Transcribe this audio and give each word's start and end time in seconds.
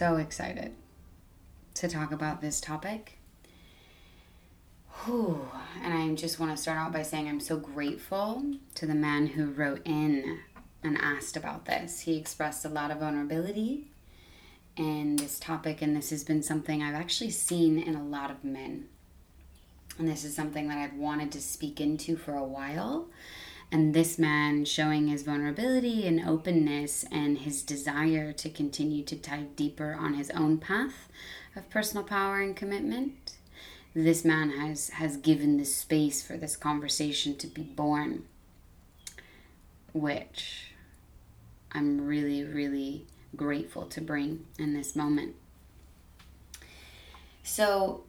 So 0.00 0.16
excited 0.16 0.72
to 1.74 1.86
talk 1.86 2.10
about 2.10 2.40
this 2.40 2.58
topic. 2.58 3.18
Whew. 5.04 5.46
And 5.82 5.92
I 5.92 6.14
just 6.14 6.40
want 6.40 6.56
to 6.56 6.56
start 6.56 6.78
out 6.78 6.90
by 6.90 7.02
saying 7.02 7.28
I'm 7.28 7.38
so 7.38 7.58
grateful 7.58 8.42
to 8.76 8.86
the 8.86 8.94
man 8.94 9.26
who 9.26 9.50
wrote 9.50 9.82
in 9.84 10.38
and 10.82 10.96
asked 10.96 11.36
about 11.36 11.66
this. 11.66 12.00
He 12.00 12.16
expressed 12.16 12.64
a 12.64 12.70
lot 12.70 12.90
of 12.90 13.00
vulnerability 13.00 13.90
in 14.74 15.16
this 15.16 15.38
topic, 15.38 15.82
and 15.82 15.94
this 15.94 16.08
has 16.08 16.24
been 16.24 16.42
something 16.42 16.82
I've 16.82 16.94
actually 16.94 17.28
seen 17.28 17.78
in 17.78 17.94
a 17.94 18.02
lot 18.02 18.30
of 18.30 18.42
men. 18.42 18.88
And 19.98 20.08
this 20.08 20.24
is 20.24 20.34
something 20.34 20.68
that 20.68 20.78
I've 20.78 20.96
wanted 20.96 21.30
to 21.32 21.42
speak 21.42 21.78
into 21.78 22.16
for 22.16 22.36
a 22.36 22.42
while 22.42 23.10
and 23.72 23.94
this 23.94 24.18
man 24.18 24.64
showing 24.64 25.06
his 25.06 25.22
vulnerability 25.22 26.06
and 26.06 26.26
openness 26.28 27.04
and 27.12 27.38
his 27.38 27.62
desire 27.62 28.32
to 28.32 28.50
continue 28.50 29.04
to 29.04 29.14
dive 29.14 29.54
deeper 29.54 29.96
on 29.98 30.14
his 30.14 30.30
own 30.30 30.58
path 30.58 31.08
of 31.54 31.70
personal 31.70 32.02
power 32.02 32.40
and 32.40 32.56
commitment. 32.56 33.36
This 33.94 34.24
man 34.24 34.50
has, 34.50 34.90
has 34.90 35.16
given 35.16 35.56
the 35.56 35.64
space 35.64 36.22
for 36.22 36.36
this 36.36 36.56
conversation 36.56 37.36
to 37.38 37.46
be 37.46 37.62
born, 37.62 38.24
which 39.92 40.72
I'm 41.72 42.00
really, 42.00 42.44
really 42.44 43.06
grateful 43.36 43.86
to 43.86 44.00
bring 44.00 44.46
in 44.58 44.74
this 44.74 44.96
moment. 44.96 45.36
So, 47.42 48.04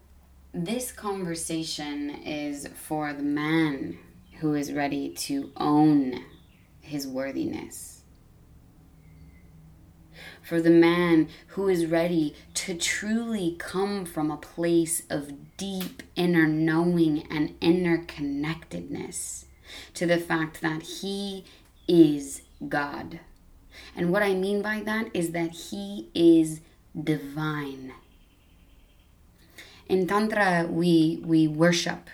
this 0.53 0.91
conversation 0.91 2.09
is 2.09 2.67
for 2.75 3.13
the 3.13 3.23
man 3.23 3.97
who 4.41 4.55
is 4.55 4.73
ready 4.73 5.07
to 5.07 5.51
own 5.55 6.25
his 6.79 7.07
worthiness. 7.07 8.01
For 10.41 10.59
the 10.59 10.71
man 10.71 11.29
who 11.49 11.69
is 11.69 11.85
ready 11.85 12.35
to 12.55 12.73
truly 12.73 13.55
come 13.59 14.03
from 14.03 14.31
a 14.31 14.37
place 14.37 15.03
of 15.11 15.57
deep 15.57 16.01
inner 16.15 16.47
knowing 16.47 17.27
and 17.29 17.53
inner 17.61 17.99
connectedness 17.99 19.45
to 19.93 20.07
the 20.07 20.17
fact 20.17 20.59
that 20.61 20.81
he 20.81 21.45
is 21.87 22.41
God. 22.67 23.19
And 23.95 24.11
what 24.11 24.23
I 24.23 24.33
mean 24.33 24.63
by 24.63 24.81
that 24.81 25.09
is 25.13 25.31
that 25.31 25.51
he 25.51 26.09
is 26.15 26.61
divine. 26.99 27.93
In 29.87 30.07
Tantra, 30.07 30.67
we, 30.67 31.21
we 31.23 31.47
worship 31.47 32.09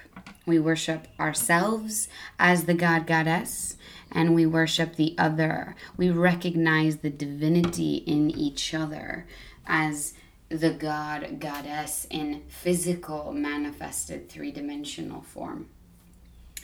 we 0.47 0.57
worship 0.57 1.07
ourselves 1.19 2.07
as 2.39 2.63
the 2.63 2.73
God 2.73 3.05
Goddess, 3.05 3.75
and 4.11 4.33
we 4.33 4.45
worship 4.45 4.95
the 4.95 5.13
other. 5.17 5.75
We 5.97 6.09
recognize 6.09 6.97
the 6.97 7.09
divinity 7.09 7.97
in 7.97 8.31
each 8.31 8.73
other 8.73 9.27
as 9.67 10.13
the 10.49 10.71
God 10.71 11.39
Goddess 11.39 12.07
in 12.09 12.43
physical, 12.47 13.33
manifested, 13.33 14.29
three 14.29 14.51
dimensional 14.51 15.21
form. 15.21 15.67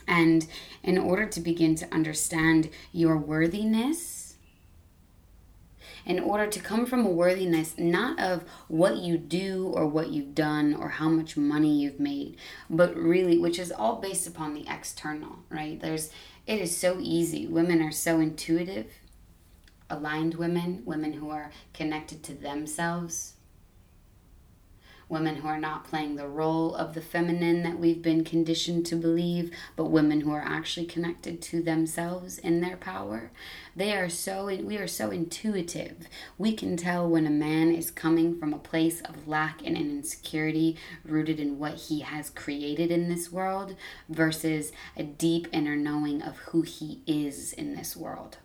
And 0.07 0.47
in 0.81 0.97
order 0.97 1.25
to 1.25 1.41
begin 1.41 1.75
to 1.75 1.93
understand 1.93 2.69
your 2.93 3.17
worthiness, 3.17 4.32
in 6.05 6.19
order 6.19 6.47
to 6.47 6.59
come 6.59 6.85
from 6.85 7.05
a 7.05 7.09
worthiness 7.09 7.75
not 7.77 8.19
of 8.19 8.43
what 8.67 8.97
you 8.97 9.17
do 9.17 9.71
or 9.73 9.87
what 9.87 10.09
you've 10.09 10.35
done 10.35 10.73
or 10.73 10.89
how 10.89 11.09
much 11.09 11.37
money 11.37 11.81
you've 11.81 11.99
made, 11.99 12.37
but 12.69 12.95
really, 12.95 13.37
which 13.37 13.59
is 13.59 13.71
all 13.71 13.97
based 13.97 14.27
upon 14.27 14.53
the 14.53 14.65
external, 14.67 15.39
right? 15.49 15.79
There's, 15.79 16.11
it 16.45 16.59
is 16.59 16.75
so 16.75 16.97
easy. 16.99 17.47
Women 17.47 17.81
are 17.81 17.91
so 17.91 18.19
intuitive, 18.19 18.87
aligned 19.89 20.35
women, 20.35 20.83
women 20.85 21.13
who 21.13 21.29
are 21.29 21.51
connected 21.73 22.23
to 22.23 22.33
themselves, 22.33 23.33
women 25.13 25.35
who 25.35 25.47
are 25.47 25.59
not 25.59 25.85
playing 25.85 26.15
the 26.15 26.27
role 26.27 26.75
of 26.75 26.95
the 26.95 27.01
feminine 27.01 27.61
that 27.61 27.79
we've 27.79 28.01
been 28.01 28.23
conditioned 28.23 28.85
to 28.87 28.95
believe, 28.95 29.51
but 29.75 29.85
women 29.85 30.21
who 30.21 30.31
are 30.31 30.41
actually 30.41 30.87
connected 30.87 31.41
to 31.43 31.61
themselves 31.61 32.39
in 32.39 32.59
their 32.59 32.75
power. 32.75 33.31
They 33.75 33.93
are 33.93 34.09
so 34.09 34.45
we 34.45 34.77
are 34.77 34.87
so 34.87 35.11
intuitive. 35.11 36.07
We 36.37 36.53
can 36.55 36.75
tell 36.75 37.07
when 37.07 37.27
a 37.27 37.31
man 37.31 37.71
is 37.73 37.91
coming 37.91 38.37
from 38.37 38.53
a 38.53 38.59
place 38.59 39.01
of 39.01 39.27
lack 39.27 39.65
and 39.65 39.77
insecurity 39.77 40.77
rooted 41.05 41.39
in 41.39 41.59
what 41.59 41.75
he 41.75 42.01
has 42.01 42.31
created 42.31 42.91
in 42.91 43.07
this 43.07 43.31
world 43.31 43.75
versus 44.09 44.71
a 44.97 45.03
deep 45.03 45.47
inner 45.53 45.75
knowing 45.75 46.21
of 46.23 46.37
who 46.37 46.63
he 46.63 47.01
is 47.05 47.53
in 47.53 47.75
this 47.75 47.95
world. 47.95 48.37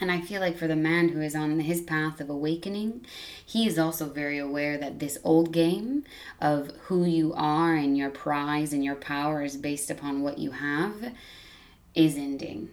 And 0.00 0.10
I 0.10 0.20
feel 0.20 0.40
like 0.40 0.56
for 0.56 0.66
the 0.66 0.76
man 0.76 1.10
who 1.10 1.20
is 1.20 1.36
on 1.36 1.60
his 1.60 1.82
path 1.82 2.20
of 2.20 2.30
awakening, 2.30 3.04
he 3.44 3.66
is 3.66 3.78
also 3.78 4.06
very 4.06 4.38
aware 4.38 4.78
that 4.78 4.98
this 4.98 5.18
old 5.22 5.52
game 5.52 6.04
of 6.40 6.72
who 6.84 7.04
you 7.04 7.34
are 7.34 7.74
and 7.74 7.96
your 7.98 8.10
prize 8.10 8.72
and 8.72 8.82
your 8.82 8.94
power 8.94 9.42
is 9.42 9.56
based 9.56 9.90
upon 9.90 10.22
what 10.22 10.38
you 10.38 10.52
have 10.52 11.12
is 11.94 12.16
ending 12.16 12.70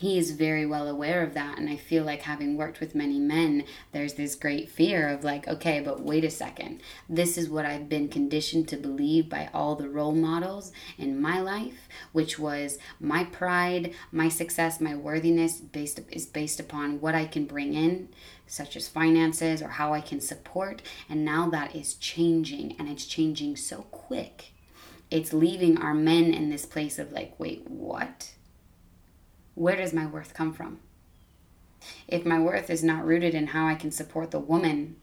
he 0.00 0.16
is 0.16 0.30
very 0.30 0.64
well 0.64 0.88
aware 0.88 1.22
of 1.22 1.34
that. 1.34 1.58
And 1.58 1.68
i 1.68 1.76
feel 1.76 2.04
like 2.04 2.22
having 2.22 2.56
worked 2.56 2.80
with 2.80 2.94
many 2.94 3.18
men 3.18 3.64
there's 3.92 4.14
this 4.14 4.34
great 4.34 4.70
fear 4.70 5.08
of 5.08 5.24
like 5.24 5.46
okay 5.46 5.80
but 5.80 6.00
wait 6.00 6.24
a 6.24 6.30
second. 6.30 6.80
This 7.08 7.36
is 7.36 7.50
what 7.50 7.66
i've 7.66 7.88
been 7.88 8.08
conditioned 8.08 8.66
to 8.68 8.76
believe 8.76 9.28
by 9.28 9.50
all 9.52 9.76
the 9.76 9.88
role 9.88 10.14
models 10.14 10.72
in 10.96 11.20
my 11.20 11.40
life 11.40 11.88
which 12.12 12.38
was 12.38 12.78
my 12.98 13.24
pride 13.24 13.92
my 14.10 14.28
success 14.28 14.80
my 14.80 14.94
worthiness 14.94 15.58
based 15.58 16.00
is 16.10 16.24
based 16.26 16.60
upon 16.60 17.00
what 17.00 17.14
i 17.14 17.26
can 17.26 17.44
bring 17.44 17.74
in 17.74 18.08
such 18.46 18.76
as 18.76 18.88
finances 18.88 19.62
or 19.62 19.68
how 19.68 19.92
i 19.92 20.00
can 20.00 20.20
support. 20.20 20.82
And 21.08 21.24
now 21.24 21.48
that 21.50 21.76
is 21.76 21.94
changing 21.94 22.74
and 22.78 22.88
it's 22.88 23.06
changing 23.06 23.56
so 23.56 23.82
quick. 23.90 24.52
It's 25.10 25.32
leaving 25.32 25.78
our 25.78 25.94
men 25.94 26.32
in 26.32 26.50
this 26.50 26.66
place 26.66 26.98
of 26.98 27.12
like 27.12 27.34
wait 27.38 27.68
what 27.68 28.32
where 29.60 29.76
does 29.76 29.92
my 29.92 30.06
worth 30.06 30.32
come 30.32 30.54
from? 30.54 30.78
If 32.08 32.24
my 32.24 32.40
worth 32.40 32.70
is 32.70 32.82
not 32.82 33.04
rooted 33.04 33.34
in 33.34 33.48
how 33.48 33.66
I 33.66 33.74
can 33.74 33.90
support 33.90 34.30
the 34.30 34.38
woman 34.38 34.96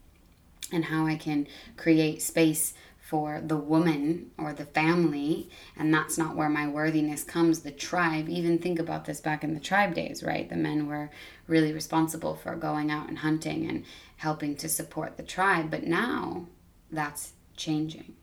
and 0.72 0.86
how 0.86 1.06
I 1.06 1.16
can 1.16 1.46
create 1.78 2.24
space 2.24 2.74
for 3.00 3.40
the 3.40 3.56
woman 3.56 4.32
or 4.36 4.54
the 4.54 4.66
family, 4.66 5.52
and 5.78 5.94
that's 5.94 6.18
not 6.18 6.36
where 6.36 6.50
my 6.50 6.68
worthiness 6.68 7.24
comes, 7.24 7.60
the 7.60 7.70
tribe, 7.70 8.28
even 8.30 8.58
think 8.58 8.80
about 8.80 9.06
this 9.06 9.22
back 9.22 9.44
in 9.44 9.54
the 9.54 9.60
tribe 9.60 9.94
days, 9.94 10.24
right? 10.24 10.50
The 10.50 10.56
men 10.56 10.88
were 10.88 11.12
really 11.46 11.72
responsible 11.72 12.34
for 12.36 12.56
going 12.56 12.90
out 12.90 13.10
and 13.10 13.20
hunting 13.20 13.70
and 13.70 13.86
helping 14.18 14.56
to 14.56 14.68
support 14.68 15.18
the 15.18 15.24
tribe, 15.24 15.70
but 15.70 15.84
now 15.84 16.48
that's 16.92 17.34
changing. 17.56 18.16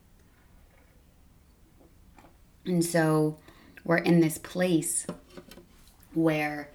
And 2.65 2.83
so 2.83 3.37
we're 3.85 3.97
in 3.97 4.19
this 4.19 4.37
place 4.37 5.07
where 6.15 6.69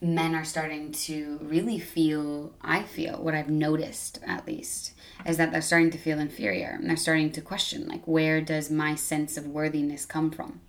men 0.00 0.34
are 0.34 0.44
starting 0.44 0.92
to 0.92 1.38
really 1.42 1.78
feel 1.78 2.52
i 2.62 2.82
feel 2.82 3.16
what 3.22 3.34
i've 3.34 3.50
noticed 3.50 4.20
at 4.24 4.46
least 4.46 4.92
is 5.26 5.36
that 5.36 5.50
they're 5.50 5.60
starting 5.60 5.90
to 5.90 5.98
feel 5.98 6.18
inferior 6.20 6.76
and 6.80 6.88
they're 6.88 6.96
starting 6.96 7.30
to 7.32 7.40
question 7.40 7.86
like 7.88 8.06
where 8.06 8.40
does 8.40 8.70
my 8.70 8.94
sense 8.94 9.36
of 9.36 9.46
worthiness 9.46 10.06
come 10.06 10.30
from? 10.30 10.60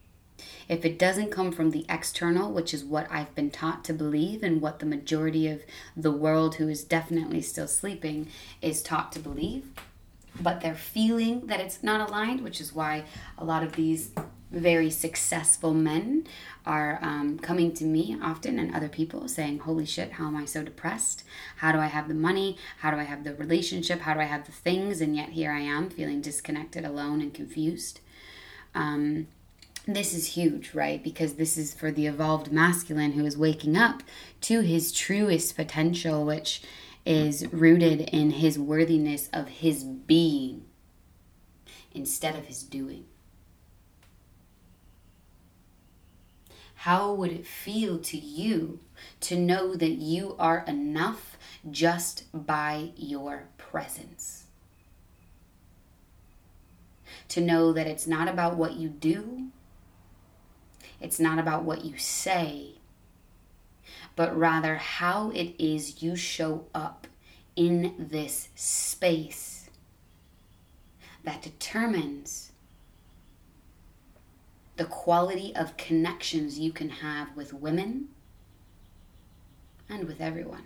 If 0.68 0.86
it 0.86 1.00
doesn't 1.00 1.32
come 1.32 1.52
from 1.52 1.72
the 1.72 1.86
external 1.90 2.52
which 2.52 2.74
is 2.74 2.84
what 2.84 3.08
i've 3.12 3.34
been 3.36 3.52
taught 3.52 3.84
to 3.86 3.94
believe 3.94 4.44
and 4.44 4.62
what 4.62 4.80
the 4.80 4.86
majority 4.86 5.48
of 5.48 5.64
the 5.98 6.12
world 6.12 6.56
who 6.56 6.68
is 6.68 6.84
definitely 6.84 7.42
still 7.42 7.68
sleeping 7.68 8.28
is 8.62 8.82
taught 8.82 9.12
to 9.14 9.20
believe 9.20 9.68
but 10.40 10.62
they're 10.62 10.76
feeling 10.76 11.48
that 11.48 11.60
it's 11.60 11.84
not 11.84 12.08
aligned 12.08 12.42
which 12.42 12.62
is 12.62 12.74
why 12.74 13.04
a 13.38 13.44
lot 13.44 13.64
of 13.64 13.74
these 13.74 14.12
very 14.52 14.90
successful 14.90 15.74
men 15.74 16.26
are 16.66 17.00
um, 17.02 17.40
coming 17.40 17.72
to 17.74 17.84
me 17.84 18.18
often 18.22 18.60
and 18.60 18.74
other 18.74 18.90
people 18.90 19.28
saying, 19.28 19.60
Holy 19.60 19.86
shit, 19.86 20.14
how 20.14 20.28
am 20.28 20.36
I 20.36 20.46
so 20.46 20.64
depressed? 20.64 21.24
How 21.58 21.72
do 21.72 21.80
I 21.80 21.88
have 21.88 22.08
the 22.08 22.14
money? 22.14 22.58
How 22.80 22.92
do 22.92 22.98
I 22.98 23.04
have 23.04 23.24
the 23.24 23.36
relationship? 23.36 24.02
How 24.02 24.14
do 24.14 24.20
I 24.20 24.26
have 24.26 24.46
the 24.46 24.52
things? 24.52 25.02
And 25.02 25.16
yet 25.16 25.30
here 25.30 25.52
I 25.52 25.62
am 25.62 25.90
feeling 25.90 26.22
disconnected, 26.22 26.86
alone, 26.86 27.22
and 27.22 27.34
confused. 27.34 28.00
Um, 28.74 29.28
this 29.88 30.14
is 30.14 30.34
huge, 30.34 30.74
right? 30.74 31.04
Because 31.04 31.34
this 31.34 31.58
is 31.58 31.74
for 31.74 31.92
the 31.92 32.08
evolved 32.08 32.52
masculine 32.52 33.14
who 33.14 33.26
is 33.26 33.38
waking 33.38 33.78
up 33.78 34.04
to 34.42 34.62
his 34.62 34.92
truest 34.92 35.56
potential, 35.56 36.26
which 36.26 36.62
is 37.06 37.48
rooted 37.52 38.02
in 38.02 38.32
his 38.32 38.60
worthiness 38.60 39.30
of 39.34 39.48
his 39.48 39.84
being 39.84 40.66
instead 41.94 42.36
of 42.36 42.46
his 42.46 42.62
doing. 42.62 43.06
How 46.84 47.12
would 47.12 47.34
it 47.34 47.46
feel 47.46 48.00
to 48.00 48.18
you 48.18 48.80
to 49.20 49.38
know 49.38 49.76
that 49.76 49.98
you 49.98 50.38
are 50.40 50.64
enough 50.66 51.38
just 51.70 52.24
by 52.34 52.92
your 52.96 53.50
presence? 53.58 54.46
To 57.28 57.42
know 57.42 57.74
that 57.74 57.86
it's 57.86 58.08
not 58.08 58.30
about 58.30 58.56
what 58.56 58.76
you 58.78 58.88
do, 58.88 59.50
it's 61.02 61.20
not 61.20 61.38
about 61.38 61.64
what 61.64 61.84
you 61.84 61.98
say, 61.98 62.76
but 64.16 64.38
rather 64.38 64.78
how 64.78 65.32
it 65.32 65.62
is 65.62 66.02
you 66.02 66.16
show 66.16 66.64
up 66.74 67.08
in 67.58 67.94
this 68.00 68.48
space 68.56 69.70
that 71.26 71.42
determines 71.42 72.49
the 74.80 74.86
quality 74.86 75.54
of 75.58 75.76
connections 75.76 76.58
you 76.58 76.72
can 76.72 76.88
have 76.88 77.36
with 77.36 77.54
women 77.54 78.08
and 79.90 80.08
with 80.08 80.22
everyone. 80.22 80.64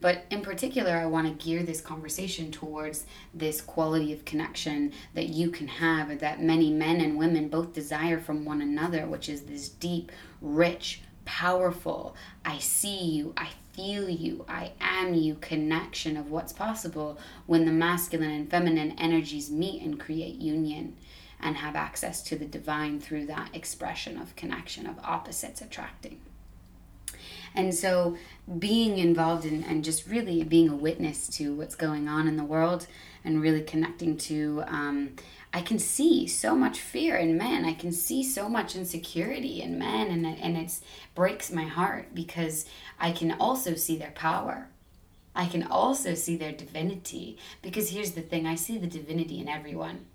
But 0.00 0.24
in 0.30 0.40
particular, 0.40 0.92
I 0.92 1.04
want 1.04 1.26
to 1.26 1.44
gear 1.44 1.62
this 1.62 1.82
conversation 1.82 2.50
towards 2.50 3.04
this 3.34 3.60
quality 3.60 4.10
of 4.14 4.24
connection 4.24 4.94
that 5.12 5.28
you 5.28 5.50
can 5.50 5.68
have, 5.68 6.18
that 6.18 6.42
many 6.42 6.70
men 6.70 7.02
and 7.02 7.18
women 7.18 7.48
both 7.48 7.74
desire 7.74 8.18
from 8.18 8.46
one 8.46 8.62
another, 8.62 9.06
which 9.06 9.28
is 9.28 9.42
this 9.42 9.68
deep, 9.68 10.10
rich, 10.40 11.02
powerful, 11.26 12.16
I 12.42 12.56
see 12.56 13.04
you, 13.04 13.34
I 13.36 13.50
feel 13.74 14.08
you, 14.08 14.46
I 14.48 14.72
am 14.80 15.12
you 15.12 15.34
connection 15.34 16.16
of 16.16 16.30
what's 16.30 16.54
possible 16.54 17.18
when 17.44 17.66
the 17.66 17.72
masculine 17.72 18.30
and 18.30 18.50
feminine 18.50 18.94
energies 18.96 19.50
meet 19.50 19.82
and 19.82 20.00
create 20.00 20.36
union 20.36 20.96
and 21.40 21.56
have 21.56 21.76
access 21.76 22.22
to 22.22 22.36
the 22.36 22.44
divine 22.46 23.00
through 23.00 23.26
that 23.26 23.50
expression 23.54 24.18
of 24.18 24.36
connection, 24.36 24.86
of 24.86 24.98
opposites 25.02 25.60
attracting. 25.60 26.20
And 27.54 27.74
so, 27.74 28.16
being 28.58 28.98
involved 28.98 29.46
in 29.46 29.64
and 29.64 29.82
just 29.82 30.06
really 30.06 30.44
being 30.44 30.68
a 30.68 30.76
witness 30.76 31.26
to 31.38 31.54
what's 31.54 31.74
going 31.74 32.06
on 32.08 32.28
in 32.28 32.36
the 32.36 32.44
world 32.44 32.86
and 33.24 33.40
really 33.40 33.62
connecting 33.62 34.18
to, 34.18 34.62
um, 34.66 35.16
I 35.54 35.62
can 35.62 35.78
see 35.78 36.26
so 36.26 36.54
much 36.54 36.78
fear 36.78 37.16
in 37.16 37.38
men. 37.38 37.64
I 37.64 37.72
can 37.72 37.92
see 37.92 38.22
so 38.22 38.48
much 38.48 38.76
insecurity 38.76 39.62
in 39.62 39.78
men, 39.78 40.08
and 40.08 40.26
and 40.26 40.56
it 40.58 40.78
breaks 41.14 41.50
my 41.50 41.64
heart 41.64 42.14
because 42.14 42.66
I 43.00 43.10
can 43.12 43.32
also 43.32 43.74
see 43.74 43.96
their 43.96 44.10
power. 44.10 44.68
I 45.34 45.46
can 45.46 45.62
also 45.62 46.14
see 46.14 46.36
their 46.36 46.52
divinity 46.52 47.38
because 47.62 47.90
here's 47.90 48.12
the 48.12 48.22
thing 48.22 48.46
I 48.46 48.54
see 48.54 48.78
the 48.78 48.86
divinity 48.86 49.38
in 49.38 49.48
everyone 49.48 50.06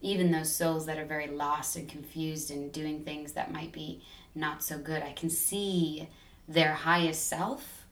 even 0.00 0.30
those 0.30 0.54
souls 0.54 0.86
that 0.86 0.98
are 0.98 1.04
very 1.04 1.26
lost 1.26 1.76
and 1.76 1.88
confused 1.88 2.50
and 2.50 2.72
doing 2.72 3.04
things 3.04 3.32
that 3.32 3.52
might 3.52 3.72
be 3.72 4.02
not 4.34 4.62
so 4.62 4.78
good. 4.78 5.02
I 5.02 5.12
can 5.12 5.30
see 5.30 6.08
their 6.46 6.72
highest 6.72 7.26
self. 7.26 7.86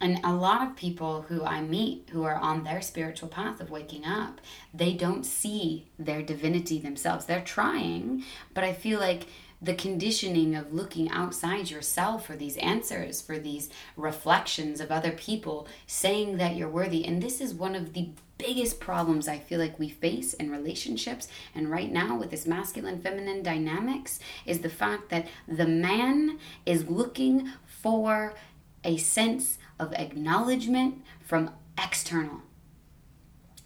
And 0.00 0.20
a 0.24 0.32
lot 0.32 0.66
of 0.66 0.76
people 0.76 1.22
who 1.22 1.44
I 1.44 1.60
meet 1.60 2.08
who 2.12 2.24
are 2.24 2.36
on 2.36 2.64
their 2.64 2.80
spiritual 2.80 3.28
path 3.28 3.60
of 3.60 3.70
waking 3.70 4.06
up, 4.06 4.40
they 4.72 4.94
don't 4.94 5.26
see 5.26 5.88
their 5.98 6.22
divinity 6.22 6.78
themselves. 6.78 7.26
They're 7.26 7.42
trying, 7.42 8.24
but 8.54 8.64
I 8.64 8.72
feel 8.72 8.98
like 8.98 9.26
the 9.62 9.74
conditioning 9.74 10.54
of 10.54 10.72
looking 10.72 11.10
outside 11.10 11.70
yourself 11.70 12.26
for 12.26 12.34
these 12.34 12.56
answers, 12.56 13.20
for 13.20 13.38
these 13.38 13.68
reflections 13.96 14.80
of 14.80 14.90
other 14.90 15.12
people 15.12 15.68
saying 15.86 16.38
that 16.38 16.56
you're 16.56 16.68
worthy. 16.68 17.04
And 17.04 17.22
this 17.22 17.40
is 17.40 17.52
one 17.52 17.74
of 17.74 17.92
the 17.92 18.10
biggest 18.38 18.80
problems 18.80 19.28
I 19.28 19.38
feel 19.38 19.60
like 19.60 19.78
we 19.78 19.90
face 19.90 20.32
in 20.32 20.50
relationships 20.50 21.28
and 21.54 21.70
right 21.70 21.92
now 21.92 22.16
with 22.16 22.30
this 22.30 22.46
masculine 22.46 23.02
feminine 23.02 23.42
dynamics 23.42 24.18
is 24.46 24.60
the 24.60 24.70
fact 24.70 25.10
that 25.10 25.28
the 25.46 25.66
man 25.66 26.38
is 26.64 26.88
looking 26.88 27.52
for 27.66 28.32
a 28.82 28.96
sense 28.96 29.58
of 29.78 29.92
acknowledgement 29.92 31.02
from 31.20 31.50
external 31.76 32.40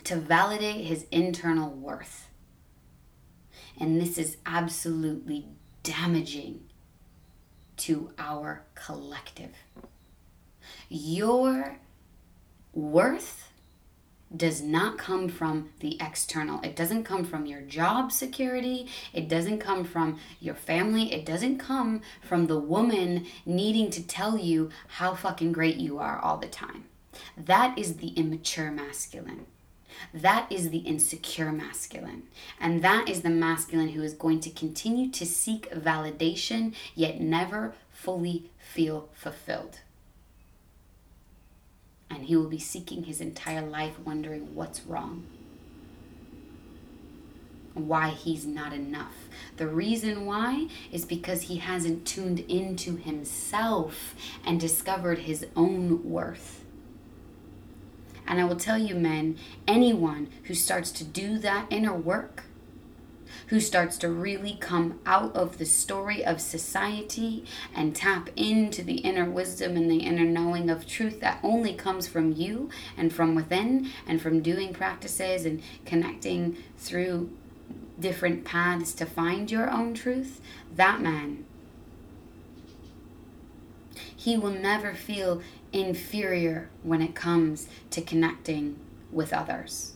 to 0.02 0.17
validate 0.17 0.85
his 0.85 1.06
internal 1.12 1.70
worth. 1.70 2.29
And 3.79 4.00
this 4.00 4.19
is 4.19 4.38
absolutely 4.44 5.47
damaging 5.85 6.65
to 7.77 8.11
our 8.19 8.65
collective. 8.75 9.53
Your 10.89 11.77
worth 12.73 13.49
does 14.37 14.61
not 14.61 14.99
come 14.99 15.29
from 15.29 15.71
the 15.79 15.97
external. 16.01 16.61
It 16.63 16.75
doesn't 16.75 17.05
come 17.05 17.25
from 17.25 17.47
your 17.47 17.61
job 17.61 18.11
security. 18.11 18.89
It 19.13 19.29
doesn't 19.29 19.61
come 19.61 19.85
from 19.85 20.19
your 20.41 20.57
family. 20.57 21.13
It 21.13 21.25
doesn't 21.25 21.59
come 21.59 22.01
from 22.21 22.47
the 22.47 22.59
woman 22.59 23.27
needing 23.47 23.91
to 23.91 24.03
tell 24.05 24.37
you 24.37 24.71
how 24.89 25.15
fucking 25.15 25.53
great 25.53 25.77
you 25.77 25.99
are 25.99 26.19
all 26.19 26.39
the 26.39 26.49
time. 26.49 26.85
That 27.37 27.79
is 27.79 27.97
the 27.97 28.09
immature 28.09 28.73
masculine. 28.73 29.47
That 30.12 30.50
is 30.50 30.70
the 30.70 30.79
insecure 30.79 31.52
masculine. 31.52 32.25
And 32.61 32.82
that 32.82 33.08
is 33.08 33.23
the 33.23 33.31
masculine 33.31 33.91
who 33.91 34.02
is 34.02 34.14
going 34.14 34.41
to 34.41 34.50
continue 34.50 35.11
to 35.11 35.26
seek 35.26 35.70
validation 35.70 36.75
yet 36.94 37.20
never 37.20 37.75
fully 37.93 38.50
feel 38.58 39.08
fulfilled. 39.14 39.81
And 42.11 42.25
he 42.25 42.37
will 42.37 42.49
be 42.49 42.58
seeking 42.58 43.05
his 43.05 43.20
entire 43.20 43.62
life, 43.67 43.99
wondering 44.05 44.55
what's 44.55 44.87
wrong, 44.87 45.25
why 47.73 48.11
he's 48.11 48.47
not 48.47 48.73
enough. 48.73 49.29
The 49.56 49.67
reason 49.67 50.26
why 50.26 50.69
is 50.93 51.05
because 51.05 51.43
he 51.43 51.56
hasn't 51.56 52.06
tuned 52.06 52.40
into 52.40 52.97
himself 52.97 54.14
and 54.44 54.61
discovered 54.61 55.20
his 55.20 55.47
own 55.56 56.08
worth. 56.08 56.64
And 58.26 58.40
I 58.40 58.45
will 58.45 58.57
tell 58.57 58.78
you, 58.78 58.95
men, 58.95 59.37
anyone 59.66 60.28
who 60.45 60.54
starts 60.54 60.90
to 60.93 61.04
do 61.04 61.38
that 61.38 61.66
inner 61.71 61.95
work, 61.95 62.45
who 63.49 63.61
starts 63.61 63.99
to 63.99 64.09
really 64.09 64.57
come 64.61 64.99
out 65.04 65.35
of 65.37 65.59
the 65.59 65.66
story 65.66 66.25
of 66.25 66.40
society 66.40 67.45
and 67.75 67.95
tap 67.95 68.31
into 68.37 68.83
the 68.83 68.99
inner 68.99 69.28
wisdom 69.28 69.76
and 69.76 69.90
the 69.90 69.99
inner 69.99 70.25
knowing 70.25 70.71
of 70.71 70.87
truth 70.87 71.21
that 71.21 71.40
only 71.43 71.75
comes 71.75 72.07
from 72.07 72.33
you 72.33 72.71
and 72.97 73.12
from 73.12 73.35
within 73.35 73.90
and 74.07 74.23
from 74.23 74.40
doing 74.40 74.73
practices 74.73 75.45
and 75.45 75.62
connecting 75.85 76.57
through 76.78 77.31
different 77.99 78.45
paths 78.45 78.93
to 78.95 79.07
find 79.07 79.50
your 79.50 79.71
own 79.71 79.95
truth, 79.95 80.40
that 80.75 81.00
man, 81.00 81.45
he 84.25 84.38
will 84.38 84.50
never 84.50 84.95
feel 84.95 85.43
inferior 85.71 86.71
when 86.83 87.02
it 87.02 87.14
comes 87.14 87.69
to 87.90 88.00
connecting 88.00 88.78
with 89.12 89.35
others. 89.35 89.93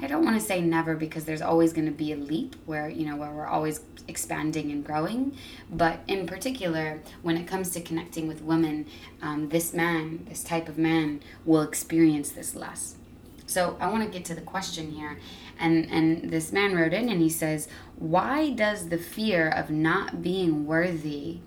I 0.00 0.06
don't 0.06 0.24
want 0.24 0.40
to 0.40 0.46
say 0.46 0.62
never 0.62 0.96
because 0.96 1.26
there's 1.26 1.42
always 1.42 1.74
going 1.74 1.84
to 1.84 1.92
be 1.92 2.12
a 2.12 2.16
leap 2.16 2.56
where, 2.64 2.88
you 2.88 3.04
know, 3.04 3.16
where 3.16 3.30
we're 3.30 3.46
always 3.46 3.82
expanding 4.08 4.70
and 4.72 4.82
growing. 4.82 5.36
But 5.70 6.00
in 6.08 6.26
particular, 6.26 7.02
when 7.20 7.36
it 7.36 7.46
comes 7.46 7.68
to 7.72 7.82
connecting 7.82 8.28
with 8.28 8.40
women, 8.40 8.86
um, 9.20 9.50
this 9.50 9.74
man, 9.74 10.24
this 10.26 10.42
type 10.42 10.66
of 10.66 10.78
man, 10.78 11.20
will 11.44 11.60
experience 11.60 12.30
this 12.30 12.54
less. 12.54 12.96
So 13.44 13.76
I 13.78 13.90
want 13.90 14.04
to 14.04 14.08
get 14.08 14.24
to 14.26 14.34
the 14.34 14.40
question 14.40 14.90
here. 14.90 15.18
And, 15.58 15.86
and 15.90 16.30
this 16.30 16.50
man 16.50 16.74
wrote 16.74 16.94
in 16.94 17.10
and 17.10 17.20
he 17.20 17.28
says, 17.28 17.68
Why 17.96 18.50
does 18.50 18.88
the 18.88 18.96
fear 18.96 19.50
of 19.50 19.68
not 19.68 20.22
being 20.22 20.66
worthy 20.66 21.40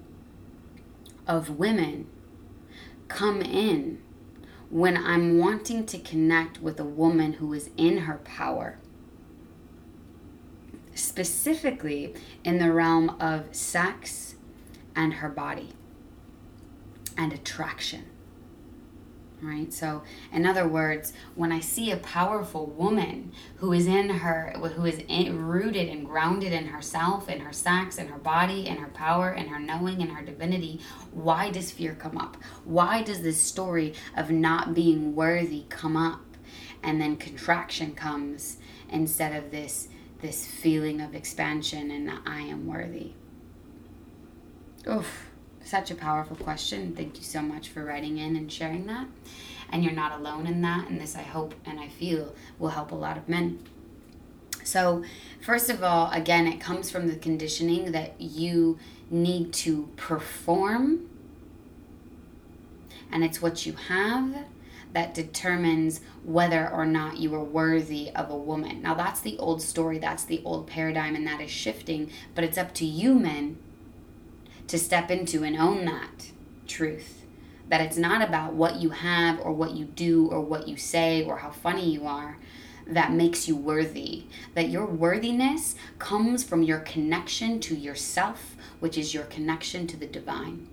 of 1.27 1.57
women 1.57 2.07
come 3.07 3.41
in 3.41 4.01
when 4.69 4.97
I'm 4.97 5.37
wanting 5.37 5.85
to 5.85 5.99
connect 5.99 6.61
with 6.61 6.79
a 6.79 6.85
woman 6.85 7.33
who 7.33 7.53
is 7.53 7.69
in 7.77 7.99
her 7.99 8.17
power. 8.23 8.79
Specifically 10.93 12.13
in 12.43 12.57
the 12.57 12.71
realm 12.71 13.15
of 13.19 13.55
sex 13.55 14.35
and 14.95 15.15
her 15.15 15.29
body 15.29 15.69
and 17.17 17.31
attraction 17.31 18.05
right? 19.41 19.71
So, 19.73 20.03
in 20.31 20.45
other 20.45 20.67
words, 20.67 21.13
when 21.35 21.51
I 21.51 21.59
see 21.59 21.91
a 21.91 21.97
powerful 21.97 22.65
woman 22.65 23.31
who 23.57 23.73
is 23.73 23.87
in 23.87 24.09
her, 24.09 24.53
who 24.75 24.85
is 24.85 25.01
in, 25.07 25.45
rooted 25.45 25.89
and 25.89 26.05
grounded 26.05 26.53
in 26.53 26.67
herself, 26.67 27.29
in 27.29 27.41
her 27.41 27.53
sex, 27.53 27.97
in 27.97 28.07
her 28.07 28.17
body, 28.17 28.67
in 28.67 28.77
her 28.77 28.87
power, 28.87 29.31
in 29.31 29.47
her 29.47 29.59
knowing, 29.59 30.01
in 30.01 30.09
her 30.09 30.23
divinity, 30.23 30.79
why 31.11 31.51
does 31.51 31.71
fear 31.71 31.93
come 31.93 32.17
up? 32.17 32.37
Why 32.63 33.03
does 33.03 33.21
this 33.21 33.41
story 33.41 33.93
of 34.15 34.31
not 34.31 34.73
being 34.73 35.15
worthy 35.15 35.65
come 35.69 35.97
up? 35.97 36.21
And 36.83 37.01
then 37.01 37.17
contraction 37.17 37.95
comes 37.95 38.57
instead 38.89 39.35
of 39.35 39.51
this 39.51 39.87
this 40.21 40.45
feeling 40.45 41.01
of 41.01 41.13
expansion 41.13 41.91
and 41.91 42.11
I 42.25 42.41
am 42.41 42.65
worthy? 42.65 43.13
Oof, 44.87 45.24
such 45.65 45.91
a 45.91 45.95
powerful 45.95 46.35
question. 46.37 46.95
Thank 46.95 47.17
you 47.17 47.23
so 47.23 47.41
much 47.41 47.69
for 47.69 47.83
writing 47.83 48.17
in 48.17 48.35
and 48.35 48.51
sharing 48.51 48.85
that. 48.87 49.07
And 49.71 49.83
you're 49.83 49.93
not 49.93 50.19
alone 50.19 50.47
in 50.47 50.61
that. 50.61 50.87
And 50.89 51.01
this, 51.01 51.15
I 51.15 51.23
hope 51.23 51.55
and 51.65 51.79
I 51.79 51.87
feel, 51.87 52.35
will 52.59 52.69
help 52.69 52.91
a 52.91 52.95
lot 52.95 53.17
of 53.17 53.27
men. 53.27 53.59
So, 54.63 55.03
first 55.41 55.69
of 55.69 55.83
all, 55.83 56.09
again, 56.11 56.47
it 56.47 56.59
comes 56.59 56.89
from 56.89 57.07
the 57.07 57.15
conditioning 57.15 57.91
that 57.91 58.19
you 58.19 58.79
need 59.11 59.53
to 59.53 59.89
perform, 59.95 61.07
and 63.11 63.23
it's 63.23 63.43
what 63.43 63.67
you 63.67 63.73
have 63.73 64.35
that 64.93 65.13
determines 65.13 66.01
whether 66.23 66.67
or 66.67 66.85
not 66.85 67.17
you 67.17 67.35
are 67.35 67.43
worthy 67.43 68.09
of 68.15 68.31
a 68.31 68.35
woman. 68.35 68.81
Now, 68.81 68.95
that's 68.95 69.19
the 69.19 69.37
old 69.37 69.61
story, 69.61 69.99
that's 69.99 70.23
the 70.23 70.41
old 70.43 70.65
paradigm, 70.65 71.15
and 71.15 71.27
that 71.27 71.41
is 71.41 71.51
shifting, 71.51 72.09
but 72.33 72.43
it's 72.43 72.57
up 72.57 72.73
to 72.75 72.85
you, 72.85 73.13
men, 73.13 73.57
to 74.67 74.77
step 74.79 75.11
into 75.11 75.43
and 75.43 75.55
own 75.55 75.85
that 75.85 76.31
truth. 76.67 77.21
That 77.69 77.81
it's 77.81 77.97
not 77.97 78.21
about 78.21 78.53
what 78.53 78.77
you 78.77 78.89
have 78.91 79.39
or 79.39 79.51
what 79.51 79.71
you 79.71 79.85
do 79.85 80.27
or 80.27 80.41
what 80.41 80.67
you 80.67 80.77
say 80.77 81.23
or 81.23 81.37
how 81.37 81.51
funny 81.51 81.89
you 81.89 82.05
are 82.05 82.37
that 82.87 83.11
makes 83.11 83.47
you 83.47 83.55
worthy. 83.55 84.25
That 84.53 84.69
your 84.69 84.85
worthiness 84.85 85.75
comes 85.99 86.43
from 86.43 86.63
your 86.63 86.79
connection 86.79 87.59
to 87.61 87.75
yourself, 87.75 88.55
which 88.79 88.97
is 88.97 89.13
your 89.13 89.23
connection 89.23 89.87
to 89.87 89.97
the 89.97 90.07
divine. 90.07 90.67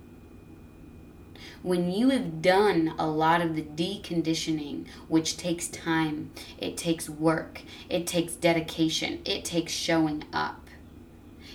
When 1.61 1.89
you 1.89 2.09
have 2.09 2.41
done 2.41 2.93
a 2.99 3.07
lot 3.07 3.41
of 3.41 3.55
the 3.55 3.61
deconditioning, 3.61 4.85
which 5.07 5.37
takes 5.37 5.69
time, 5.69 6.31
it 6.57 6.75
takes 6.75 7.09
work, 7.09 7.61
it 7.89 8.05
takes 8.05 8.33
dedication, 8.33 9.21
it 9.23 9.45
takes 9.45 9.71
showing 9.71 10.25
up 10.33 10.62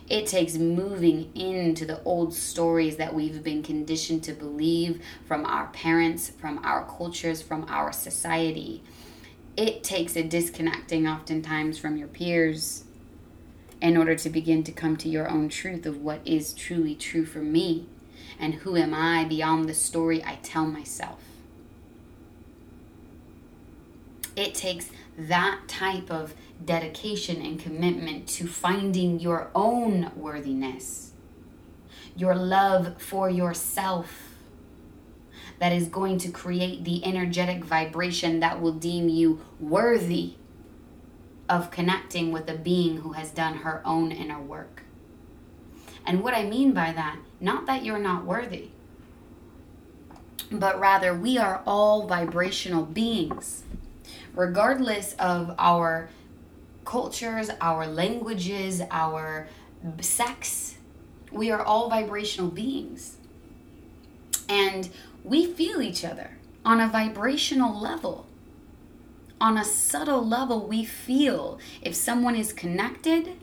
it 0.08 0.26
takes 0.26 0.54
moving 0.54 1.30
into 1.36 1.84
the 1.84 2.02
old 2.04 2.32
stories 2.32 2.96
that 2.96 3.14
we've 3.14 3.42
been 3.42 3.62
conditioned 3.62 4.24
to 4.24 4.32
believe 4.32 5.02
from 5.26 5.44
our 5.44 5.66
parents, 5.68 6.30
from 6.30 6.58
our 6.64 6.86
cultures, 6.86 7.42
from 7.42 7.66
our 7.68 7.92
society. 7.92 8.82
It 9.56 9.84
takes 9.84 10.16
a 10.16 10.22
disconnecting 10.22 11.06
oftentimes 11.06 11.78
from 11.78 11.96
your 11.96 12.08
peers 12.08 12.84
in 13.82 13.96
order 13.96 14.14
to 14.14 14.30
begin 14.30 14.64
to 14.64 14.72
come 14.72 14.96
to 14.96 15.08
your 15.08 15.28
own 15.28 15.48
truth 15.48 15.84
of 15.84 16.00
what 16.00 16.20
is 16.24 16.54
truly 16.54 16.94
true 16.94 17.26
for 17.26 17.40
me 17.40 17.86
and 18.38 18.54
who 18.54 18.76
am 18.76 18.94
I 18.94 19.24
beyond 19.24 19.68
the 19.68 19.74
story 19.74 20.24
I 20.24 20.38
tell 20.42 20.66
myself. 20.66 21.22
It 24.36 24.54
takes 24.54 24.90
that 25.18 25.62
type 25.66 26.10
of 26.10 26.34
dedication 26.64 27.40
and 27.40 27.58
commitment 27.58 28.26
to 28.26 28.46
finding 28.46 29.20
your 29.20 29.50
own 29.54 30.10
worthiness, 30.16 31.12
your 32.16 32.34
love 32.34 33.00
for 33.00 33.30
yourself 33.30 34.28
that 35.58 35.72
is 35.72 35.88
going 35.88 36.18
to 36.18 36.30
create 36.30 36.84
the 36.84 37.04
energetic 37.04 37.64
vibration 37.64 38.40
that 38.40 38.60
will 38.60 38.72
deem 38.72 39.08
you 39.08 39.40
worthy 39.58 40.34
of 41.48 41.70
connecting 41.70 42.30
with 42.30 42.48
a 42.48 42.54
being 42.54 42.98
who 42.98 43.12
has 43.12 43.30
done 43.30 43.58
her 43.58 43.82
own 43.84 44.12
inner 44.12 44.40
work. 44.40 44.82
And 46.06 46.22
what 46.22 46.34
I 46.34 46.44
mean 46.44 46.72
by 46.72 46.92
that, 46.92 47.18
not 47.40 47.66
that 47.66 47.84
you're 47.84 47.98
not 47.98 48.24
worthy, 48.24 48.70
but 50.50 50.78
rather 50.78 51.14
we 51.14 51.38
are 51.38 51.62
all 51.66 52.06
vibrational 52.06 52.84
beings. 52.84 53.64
Regardless 54.34 55.14
of 55.14 55.54
our 55.58 56.08
cultures, 56.88 57.50
our 57.60 57.86
languages, 57.86 58.80
our 58.90 59.46
sex. 60.00 60.78
We 61.30 61.50
are 61.50 61.62
all 61.62 61.90
vibrational 61.90 62.50
beings. 62.50 63.18
And 64.48 64.88
we 65.22 65.44
feel 65.44 65.82
each 65.82 66.02
other 66.02 66.38
on 66.64 66.80
a 66.80 66.88
vibrational 66.88 67.78
level. 67.78 68.26
On 69.38 69.58
a 69.58 69.66
subtle 69.66 70.26
level, 70.26 70.66
we 70.66 70.82
feel 70.82 71.58
if 71.82 71.94
someone 71.94 72.34
is 72.34 72.54
connected 72.54 73.36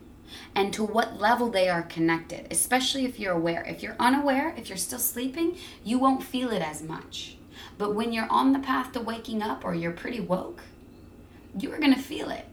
and 0.55 0.73
to 0.73 0.83
what 0.83 1.21
level 1.21 1.51
they 1.51 1.69
are 1.69 1.83
connected, 1.83 2.47
especially 2.49 3.05
if 3.05 3.19
you're 3.19 3.33
aware. 3.33 3.63
If 3.63 3.83
you're 3.83 3.95
unaware, 3.99 4.55
if 4.57 4.69
you're 4.69 4.77
still 4.89 4.97
sleeping, 4.97 5.55
you 5.83 5.99
won't 5.99 6.23
feel 6.23 6.49
it 6.49 6.63
as 6.63 6.81
much. 6.81 7.37
But 7.77 7.93
when 7.93 8.11
you're 8.11 8.31
on 8.31 8.53
the 8.53 8.59
path 8.59 8.93
to 8.93 9.01
waking 9.01 9.43
up 9.43 9.63
or 9.63 9.75
you're 9.75 9.91
pretty 9.91 10.19
woke, 10.19 10.63
you 11.59 11.71
are 11.71 11.77
going 11.77 11.93
to 11.93 12.01
feel 12.01 12.31
it 12.31 12.45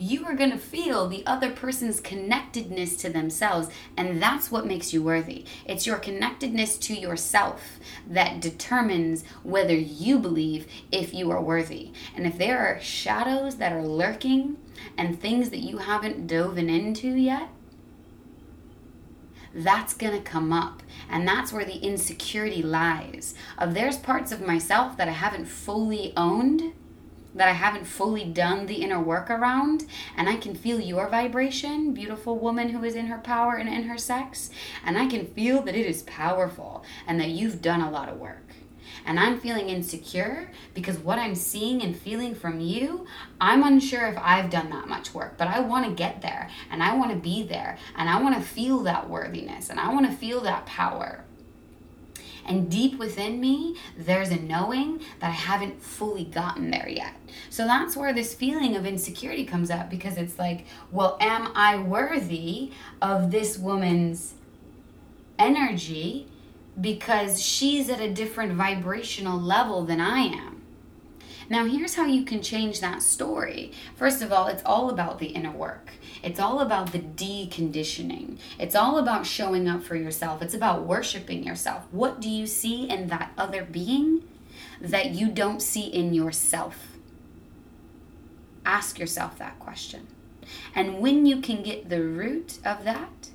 you 0.00 0.24
are 0.24 0.34
going 0.34 0.50
to 0.50 0.58
feel 0.58 1.06
the 1.06 1.24
other 1.26 1.50
person's 1.50 2.00
connectedness 2.00 2.96
to 2.96 3.10
themselves, 3.10 3.68
and 3.98 4.20
that's 4.20 4.50
what 4.50 4.66
makes 4.66 4.94
you 4.94 5.02
worthy. 5.02 5.44
It's 5.66 5.86
your 5.86 5.98
connectedness 5.98 6.78
to 6.78 6.94
yourself 6.94 7.78
that 8.08 8.40
determines 8.40 9.24
whether 9.42 9.74
you 9.74 10.18
believe 10.18 10.66
if 10.90 11.12
you 11.12 11.30
are 11.30 11.42
worthy. 11.42 11.92
And 12.16 12.26
if 12.26 12.38
there 12.38 12.58
are 12.60 12.80
shadows 12.80 13.56
that 13.56 13.72
are 13.74 13.86
lurking 13.86 14.56
and 14.96 15.20
things 15.20 15.50
that 15.50 15.58
you 15.58 15.78
haven't 15.78 16.26
dove 16.26 16.56
into 16.56 17.08
yet, 17.08 17.50
that's 19.52 19.94
going 19.94 20.14
to 20.14 20.22
come 20.22 20.52
up. 20.52 20.82
And 21.10 21.26
that's 21.28 21.52
where 21.52 21.64
the 21.64 21.78
insecurity 21.78 22.62
lies. 22.62 23.34
Of 23.58 23.74
there's 23.74 23.98
parts 23.98 24.32
of 24.32 24.40
myself 24.40 24.96
that 24.96 25.08
I 25.08 25.12
haven't 25.12 25.46
fully 25.46 26.12
owned 26.16 26.72
that 27.34 27.48
I 27.48 27.52
haven't 27.52 27.84
fully 27.84 28.24
done 28.24 28.66
the 28.66 28.82
inner 28.82 29.00
work 29.00 29.30
around, 29.30 29.86
and 30.16 30.28
I 30.28 30.36
can 30.36 30.54
feel 30.54 30.80
your 30.80 31.08
vibration, 31.08 31.92
beautiful 31.92 32.38
woman 32.38 32.70
who 32.70 32.84
is 32.84 32.94
in 32.94 33.06
her 33.06 33.18
power 33.18 33.54
and 33.54 33.68
in 33.68 33.84
her 33.84 33.98
sex, 33.98 34.50
and 34.84 34.98
I 34.98 35.06
can 35.06 35.26
feel 35.26 35.62
that 35.62 35.74
it 35.74 35.86
is 35.86 36.02
powerful 36.02 36.84
and 37.06 37.20
that 37.20 37.30
you've 37.30 37.62
done 37.62 37.80
a 37.80 37.90
lot 37.90 38.08
of 38.08 38.18
work. 38.18 38.50
And 39.06 39.18
I'm 39.18 39.40
feeling 39.40 39.68
insecure 39.68 40.50
because 40.74 40.98
what 40.98 41.18
I'm 41.18 41.34
seeing 41.34 41.82
and 41.82 41.96
feeling 41.96 42.34
from 42.34 42.60
you, 42.60 43.06
I'm 43.40 43.62
unsure 43.62 44.06
if 44.06 44.18
I've 44.18 44.50
done 44.50 44.70
that 44.70 44.88
much 44.88 45.14
work, 45.14 45.38
but 45.38 45.48
I 45.48 45.60
want 45.60 45.86
to 45.86 45.92
get 45.92 46.20
there 46.20 46.50
and 46.70 46.82
I 46.82 46.94
want 46.96 47.10
to 47.12 47.16
be 47.16 47.42
there 47.42 47.78
and 47.96 48.08
I 48.08 48.20
want 48.20 48.34
to 48.36 48.42
feel 48.42 48.80
that 48.80 49.08
worthiness 49.08 49.70
and 49.70 49.80
I 49.80 49.92
want 49.92 50.06
to 50.06 50.16
feel 50.16 50.40
that 50.42 50.66
power. 50.66 51.24
And 52.46 52.70
deep 52.70 52.98
within 52.98 53.40
me, 53.40 53.76
there's 53.96 54.30
a 54.30 54.36
knowing 54.36 54.98
that 55.20 55.28
I 55.28 55.30
haven't 55.30 55.82
fully 55.82 56.24
gotten 56.24 56.70
there 56.70 56.88
yet. 56.88 57.14
So 57.48 57.64
that's 57.66 57.96
where 57.96 58.12
this 58.12 58.34
feeling 58.34 58.76
of 58.76 58.86
insecurity 58.86 59.44
comes 59.44 59.70
up 59.70 59.90
because 59.90 60.16
it's 60.16 60.38
like, 60.38 60.66
well, 60.90 61.16
am 61.20 61.52
I 61.54 61.78
worthy 61.78 62.72
of 63.00 63.30
this 63.30 63.58
woman's 63.58 64.34
energy 65.38 66.26
because 66.80 67.42
she's 67.42 67.88
at 67.88 68.00
a 68.00 68.12
different 68.12 68.52
vibrational 68.52 69.38
level 69.38 69.84
than 69.84 70.00
I 70.00 70.20
am? 70.20 70.59
Now, 71.50 71.66
here's 71.66 71.96
how 71.96 72.06
you 72.06 72.24
can 72.24 72.42
change 72.42 72.80
that 72.80 73.02
story. 73.02 73.72
First 73.96 74.22
of 74.22 74.32
all, 74.32 74.46
it's 74.46 74.62
all 74.64 74.88
about 74.88 75.18
the 75.18 75.26
inner 75.26 75.50
work. 75.50 75.90
It's 76.22 76.38
all 76.38 76.60
about 76.60 76.92
the 76.92 77.00
deconditioning. 77.00 78.38
It's 78.56 78.76
all 78.76 78.98
about 78.98 79.26
showing 79.26 79.68
up 79.68 79.82
for 79.82 79.96
yourself. 79.96 80.42
It's 80.42 80.54
about 80.54 80.86
worshiping 80.86 81.42
yourself. 81.42 81.88
What 81.90 82.20
do 82.20 82.30
you 82.30 82.46
see 82.46 82.88
in 82.88 83.08
that 83.08 83.32
other 83.36 83.64
being 83.64 84.22
that 84.80 85.10
you 85.10 85.28
don't 85.28 85.60
see 85.60 85.86
in 85.86 86.14
yourself? 86.14 86.96
Ask 88.64 89.00
yourself 89.00 89.36
that 89.38 89.58
question. 89.58 90.06
And 90.72 91.00
when 91.00 91.26
you 91.26 91.40
can 91.40 91.64
get 91.64 91.88
the 91.88 92.04
root 92.04 92.58
of 92.64 92.84
that, 92.84 93.30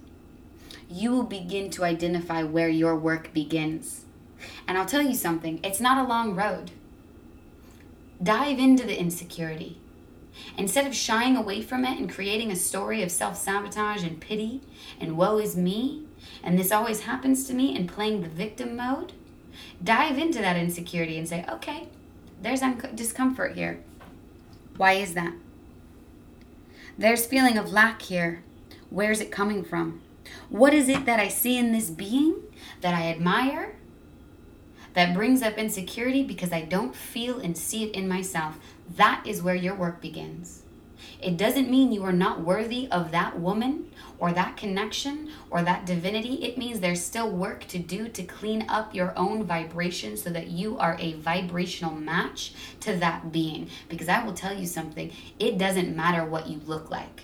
you 0.90 1.12
will 1.12 1.24
begin 1.24 1.70
to 1.72 1.84
identify 1.84 2.44
where 2.44 2.70
your 2.70 2.96
work 2.96 3.34
begins. 3.34 4.06
And 4.70 4.78
I'll 4.78 4.86
tell 4.86 5.02
you 5.02 5.16
something, 5.16 5.60
it's 5.66 5.82
not 5.82 5.98
a 5.98 6.08
long 6.08 6.34
road. 6.34 6.72
Dive 8.22 8.60
into 8.60 8.86
the 8.86 8.98
insecurity. 8.98 9.78
Instead 10.58 10.86
of 10.88 10.96
shying 10.96 11.36
away 11.36 11.62
from 11.62 11.86
it 11.86 11.98
and 11.98 12.12
creating 12.12 12.52
a 12.52 12.56
story 12.56 13.02
of 13.02 13.12
self 13.12 13.38
sabotage 13.38 14.04
and 14.04 14.20
pity 14.20 14.62
and 15.00 15.18
woe 15.18 15.38
is 15.38 15.56
me, 15.56 16.06
and 16.44 16.58
this 16.58 16.72
always 16.72 17.02
happens 17.02 17.48
to 17.48 17.54
me, 17.54 17.76
and 17.76 17.92
playing 17.92 18.22
the 18.22 18.30
victim 18.30 18.76
mode, 18.76 19.14
dive 19.84 20.18
into 20.18 20.40
that 20.40 20.58
insecurity 20.58 21.18
and 21.18 21.28
say, 21.28 21.46
okay, 21.50 21.88
there's 22.42 22.62
un- 22.62 22.92
discomfort 22.96 23.56
here. 23.56 23.84
Why 24.78 24.94
is 24.94 25.14
that? 25.14 25.34
There's 26.98 27.26
feeling 27.26 27.58
of 27.58 27.72
lack 27.72 28.02
here. 28.04 28.44
Where's 28.90 29.20
it 29.20 29.32
coming 29.32 29.64
from? 29.64 30.02
What 30.50 30.74
is 30.74 30.90
it 30.90 31.06
that 31.06 31.20
I 31.20 31.28
see 31.28 31.58
in 31.58 31.72
this 31.72 31.90
being 31.90 32.42
that 32.82 32.94
I 32.94 33.10
admire 33.10 33.76
that 34.96 35.14
brings 35.14 35.42
up 35.42 35.58
insecurity 35.58 36.24
because 36.24 36.52
I 36.52 36.62
don't 36.62 36.96
feel 36.96 37.40
and 37.40 37.58
see 37.58 37.84
it 37.84 37.96
in 37.96 38.08
myself, 38.08 38.58
that 38.96 39.24
is 39.26 39.44
where 39.44 39.56
your 39.56 39.76
work 39.76 40.02
begins. 40.02 40.64
It 41.22 41.38
doesn't 41.38 41.70
mean 41.70 41.92
you 41.92 42.04
are 42.04 42.14
not 42.14 42.42
worthy 42.42 42.88
of 42.92 43.12
that 43.12 43.40
woman 43.40 43.92
or 44.18 44.32
that 44.32 44.58
connection 44.58 45.30
or 45.50 45.62
that 45.62 45.86
divinity. 45.86 46.44
It 46.44 46.58
means 46.58 46.80
there's 46.80 47.04
still 47.04 47.30
work 47.30 47.68
to 47.68 47.80
do 47.80 48.08
to 48.10 48.24
clean 48.24 48.66
up 48.70 48.96
your 48.96 49.14
own 49.18 49.44
vibration 49.44 50.18
so 50.18 50.30
that 50.30 50.48
you 50.48 50.78
are 50.78 50.98
a 51.00 51.14
vibrational 51.14 51.94
match 51.94 52.54
to 52.82 52.96
that 52.98 53.32
being. 53.32 53.70
Because 53.90 54.10
I 54.10 54.24
will 54.24 54.34
tell 54.34 54.54
you 54.54 54.66
something, 54.66 55.12
it 55.40 55.58
doesn't 55.58 55.96
matter 55.96 56.26
what 56.26 56.48
you 56.48 56.62
look 56.66 56.90
like. 56.90 57.24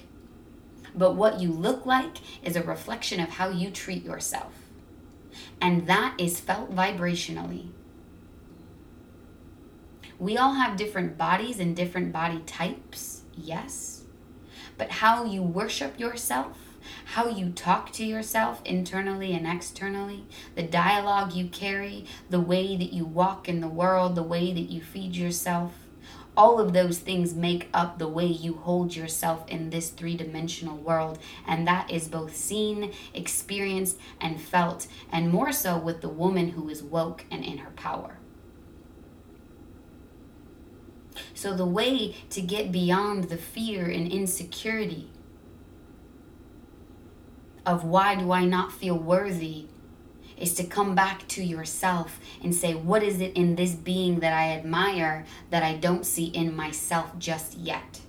But 0.93 1.15
what 1.15 1.39
you 1.39 1.51
look 1.51 1.85
like 1.85 2.17
is 2.43 2.55
a 2.55 2.63
reflection 2.63 3.19
of 3.19 3.29
how 3.29 3.49
you 3.49 3.71
treat 3.71 4.03
yourself. 4.03 4.60
And 5.61 5.87
that 5.87 6.15
is 6.17 6.39
felt 6.39 6.75
vibrationally. 6.75 7.69
We 10.17 10.37
all 10.37 10.53
have 10.53 10.75
different 10.75 11.17
bodies 11.17 11.59
and 11.59 11.75
different 11.75 12.11
body 12.11 12.41
types, 12.45 13.21
yes. 13.35 14.03
But 14.77 14.89
how 14.89 15.23
you 15.23 15.43
worship 15.43 15.99
yourself, 15.99 16.57
how 17.05 17.27
you 17.27 17.51
talk 17.51 17.91
to 17.93 18.05
yourself 18.05 18.61
internally 18.65 19.33
and 19.33 19.47
externally, 19.47 20.25
the 20.55 20.63
dialogue 20.63 21.33
you 21.33 21.47
carry, 21.47 22.05
the 22.29 22.39
way 22.39 22.75
that 22.75 22.93
you 22.93 23.05
walk 23.05 23.47
in 23.47 23.61
the 23.61 23.67
world, 23.67 24.15
the 24.15 24.23
way 24.23 24.51
that 24.53 24.69
you 24.71 24.81
feed 24.81 25.15
yourself, 25.15 25.80
all 26.35 26.59
of 26.59 26.73
those 26.73 26.99
things 26.99 27.33
make 27.33 27.67
up 27.73 27.97
the 27.97 28.07
way 28.07 28.25
you 28.25 28.53
hold 28.53 28.95
yourself 28.95 29.47
in 29.47 29.69
this 29.69 29.89
three 29.89 30.15
dimensional 30.15 30.77
world. 30.77 31.19
And 31.45 31.67
that 31.67 31.91
is 31.91 32.07
both 32.07 32.35
seen, 32.35 32.93
experienced, 33.13 33.97
and 34.19 34.41
felt, 34.41 34.87
and 35.11 35.29
more 35.29 35.51
so 35.51 35.77
with 35.77 36.01
the 36.01 36.09
woman 36.09 36.49
who 36.49 36.69
is 36.69 36.81
woke 36.81 37.25
and 37.29 37.43
in 37.43 37.59
her 37.59 37.71
power. 37.71 38.17
So, 41.33 41.53
the 41.53 41.65
way 41.65 42.15
to 42.29 42.41
get 42.41 42.71
beyond 42.71 43.25
the 43.25 43.37
fear 43.37 43.85
and 43.85 44.11
insecurity 44.11 45.09
of 47.65 47.83
why 47.83 48.15
do 48.15 48.31
I 48.31 48.45
not 48.45 48.71
feel 48.71 48.97
worthy 48.97 49.67
is 50.41 50.53
to 50.55 50.63
come 50.63 50.95
back 50.95 51.27
to 51.29 51.43
yourself 51.43 52.19
and 52.43 52.53
say, 52.53 52.73
What 52.73 53.03
is 53.03 53.21
it 53.21 53.33
in 53.33 53.55
this 53.55 53.73
being 53.73 54.19
that 54.19 54.33
I 54.33 54.51
admire 54.51 55.25
that 55.49 55.63
I 55.63 55.75
don't 55.75 56.05
see 56.05 56.25
in 56.25 56.55
myself 56.55 57.17
just 57.17 57.57
yet? 57.57 58.01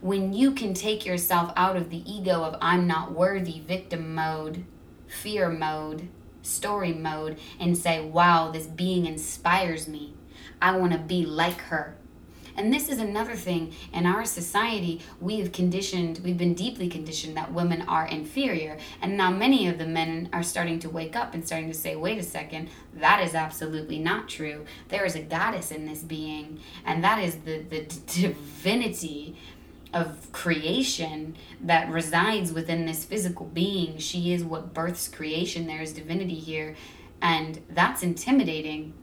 When 0.00 0.32
you 0.32 0.52
can 0.52 0.74
take 0.74 1.06
yourself 1.06 1.52
out 1.56 1.76
of 1.76 1.90
the 1.90 2.02
ego 2.10 2.42
of 2.42 2.56
I'm 2.60 2.86
not 2.86 3.12
worthy, 3.12 3.60
victim 3.60 4.14
mode, 4.14 4.64
fear 5.06 5.48
mode, 5.48 6.08
story 6.42 6.92
mode, 6.92 7.38
and 7.60 7.78
say, 7.78 8.04
Wow, 8.04 8.50
this 8.50 8.66
being 8.66 9.06
inspires 9.06 9.86
me. 9.86 10.14
I 10.60 10.76
want 10.76 10.92
to 10.92 10.98
be 10.98 11.24
like 11.24 11.60
her. 11.62 11.96
And 12.56 12.72
this 12.72 12.88
is 12.88 12.98
another 12.98 13.34
thing 13.34 13.72
in 13.92 14.06
our 14.06 14.24
society, 14.24 15.00
we 15.20 15.40
have 15.40 15.52
conditioned, 15.52 16.20
we've 16.24 16.38
been 16.38 16.54
deeply 16.54 16.88
conditioned 16.88 17.36
that 17.36 17.52
women 17.52 17.82
are 17.82 18.06
inferior. 18.06 18.78
And 19.00 19.16
now 19.16 19.30
many 19.30 19.68
of 19.68 19.78
the 19.78 19.86
men 19.86 20.28
are 20.32 20.42
starting 20.42 20.78
to 20.80 20.90
wake 20.90 21.16
up 21.16 21.34
and 21.34 21.46
starting 21.46 21.68
to 21.68 21.78
say, 21.78 21.96
wait 21.96 22.18
a 22.18 22.22
second, 22.22 22.68
that 22.94 23.22
is 23.22 23.34
absolutely 23.34 23.98
not 23.98 24.28
true. 24.28 24.64
There 24.88 25.04
is 25.04 25.14
a 25.14 25.22
goddess 25.22 25.70
in 25.70 25.86
this 25.86 26.02
being, 26.02 26.60
and 26.84 27.02
that 27.04 27.22
is 27.22 27.36
the, 27.36 27.58
the 27.58 27.80
divinity 28.06 29.36
of 29.92 30.32
creation 30.32 31.36
that 31.60 31.90
resides 31.90 32.52
within 32.52 32.86
this 32.86 33.04
physical 33.04 33.46
being. 33.46 33.98
She 33.98 34.32
is 34.32 34.42
what 34.42 34.72
births 34.72 35.08
creation. 35.08 35.66
There 35.66 35.82
is 35.82 35.92
divinity 35.92 36.34
here. 36.34 36.76
And 37.20 37.60
that's 37.68 38.02
intimidating 38.02 38.94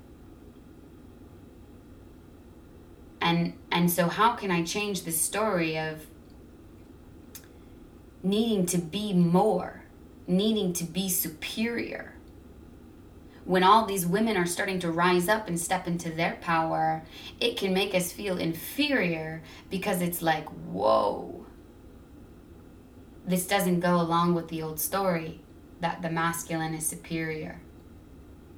and 3.22 3.54
and 3.72 3.92
so 3.92 4.08
how 4.08 4.34
can 4.34 4.52
i 4.52 4.64
change 4.64 5.04
the 5.04 5.12
story 5.12 5.78
of 5.78 6.06
needing 8.24 8.66
to 8.66 8.78
be 8.78 9.14
more 9.14 9.80
needing 10.30 10.72
to 10.74 10.84
be 10.84 11.10
superior? 11.10 12.14
When 13.46 13.64
all 13.64 13.86
these 13.86 14.06
women 14.06 14.38
are 14.38 14.46
starting 14.46 14.78
to 14.80 14.92
rise 14.92 15.28
up 15.28 15.48
and 15.48 15.60
step 15.60 15.88
into 15.88 16.12
their 16.12 16.38
power 16.40 17.04
it 17.40 17.58
can 17.58 17.74
make 17.74 17.96
us 17.96 18.12
feel 18.12 18.38
inferior 18.38 19.42
because 19.70 20.02
it's 20.02 20.22
like 20.22 20.48
whoa. 20.50 21.46
This 23.26 23.48
doesn't 23.48 23.80
go 23.80 24.00
along 24.00 24.36
with 24.36 24.48
the 24.50 24.62
old 24.62 24.80
story 24.80 25.42
that 25.82 26.02
the 26.02 26.10
masculine 26.10 26.74
is 26.74 26.86
superior 26.86 27.62